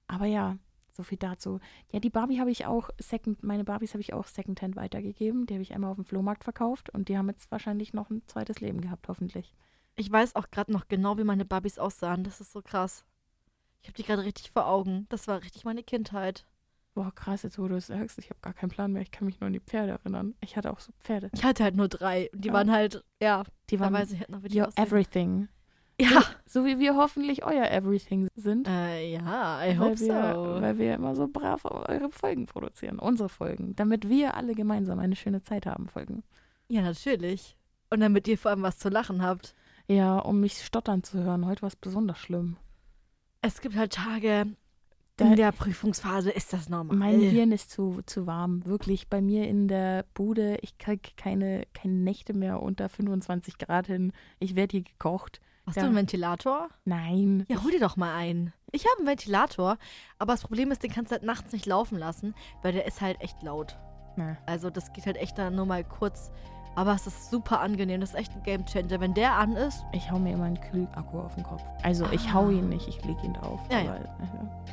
[0.08, 0.58] Aber ja,
[0.92, 1.60] so viel dazu.
[1.92, 5.46] Ja, die Barbie habe ich auch second, meine Barbies habe ich auch secondhand weitergegeben.
[5.46, 8.24] Die habe ich einmal auf dem Flohmarkt verkauft und die haben jetzt wahrscheinlich noch ein
[8.28, 9.56] zweites Leben gehabt, hoffentlich.
[9.96, 12.24] Ich weiß auch gerade noch genau, wie meine Barbies aussahen.
[12.24, 13.06] Das ist so krass.
[13.82, 15.06] Ich habe die gerade richtig vor Augen.
[15.10, 16.46] Das war richtig meine Kindheit.
[16.94, 19.02] Boah, krass, jetzt wo du es sagst, ich habe gar keinen Plan mehr.
[19.02, 20.36] Ich kann mich nur an die Pferde erinnern.
[20.42, 21.30] Ich hatte auch so Pferde.
[21.34, 22.30] Ich hatte halt nur drei.
[22.34, 22.54] Die Ja.
[22.54, 25.48] waren halt, ja, Die waren weiß ich halt noch, wie die everything.
[26.00, 26.24] Ja.
[26.46, 28.68] So wie wir hoffentlich euer everything sind.
[28.68, 30.62] Äh, ja, I hope wir, so.
[30.62, 35.16] Weil wir immer so brav eure Folgen produzieren, unsere Folgen, damit wir alle gemeinsam eine
[35.16, 36.24] schöne Zeit haben, Folgen.
[36.68, 37.56] Ja, natürlich.
[37.90, 39.54] Und damit ihr vor allem was zu lachen habt.
[39.88, 42.58] Ja, um mich stottern zu hören, heute war es besonders schlimm.
[43.42, 44.46] Es gibt halt Tage,
[45.20, 46.98] in der Prüfungsphase ist das normal.
[46.98, 49.08] Mein Hirn ist zu, zu warm, wirklich.
[49.08, 54.14] Bei mir in der Bude, ich krieg keine, keine Nächte mehr unter 25 Grad hin.
[54.40, 55.40] Ich werde hier gekocht.
[55.66, 55.84] Hast ja.
[55.84, 56.70] du einen Ventilator?
[56.86, 57.46] Nein.
[57.50, 58.54] Ja, hol dir doch mal einen.
[58.72, 59.78] Ich habe einen Ventilator,
[60.18, 63.02] aber das Problem ist, den kannst du halt nachts nicht laufen lassen, weil der ist
[63.02, 63.78] halt echt laut.
[64.16, 66.32] Na, Also das geht halt echt dann nur mal kurz.
[66.76, 68.00] Aber es ist super angenehm.
[68.00, 69.00] Das ist echt ein Gamechanger.
[69.02, 71.62] Wenn der an ist, ich hau mir immer einen Kühlakku auf den Kopf.
[71.84, 72.52] Also ich hau Ah.
[72.52, 73.60] ihn nicht, ich lege ihn drauf.
[73.70, 73.96] Ja, ja.
[73.96, 74.00] äh,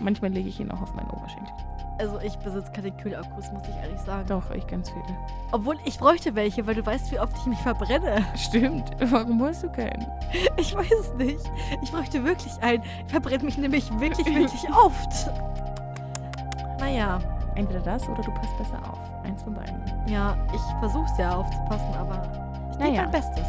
[0.01, 1.53] manchmal lege ich ihn auch auf meinen Oberschenkel.
[1.99, 4.29] also ich besitze keine Kühlakkus, muss ich ehrlich sagen.
[4.29, 5.05] Doch, ich ganz viele.
[5.51, 8.25] Obwohl ich bräuchte welche, weil du weißt, wie oft ich mich verbrenne.
[8.37, 8.91] Stimmt.
[9.11, 10.07] Warum hast du keinen?
[10.57, 11.41] Ich weiß es nicht.
[11.83, 12.83] Ich bräuchte wirklich einen.
[13.07, 15.31] Ich verbrenne mich nämlich wirklich, wirklich oft.
[16.81, 17.19] Naja,
[17.57, 19.01] Entweder das oder du passt besser auf.
[19.25, 19.83] Eins von beiden.
[20.11, 22.23] Ja, ich versuch's ja aufzupassen, aber
[22.71, 23.03] ich gebe Naja.
[23.03, 23.47] mein Bestes.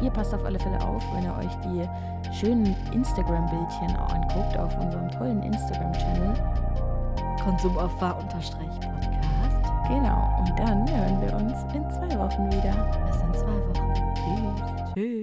[0.00, 5.10] Ihr passt auf alle Fälle auf, wenn ihr euch die schönen Instagram-Bildchen anguckt auf unserem
[5.10, 6.34] tollen Instagram-Channel.
[7.42, 8.56] Konsumaufwahr-Podcast.
[9.88, 10.28] Genau.
[10.38, 12.74] Und dann hören wir uns in zwei Wochen wieder.
[13.06, 13.94] Bis in zwei Wochen.
[14.14, 14.94] Tschüss.
[14.94, 15.18] Tschüss.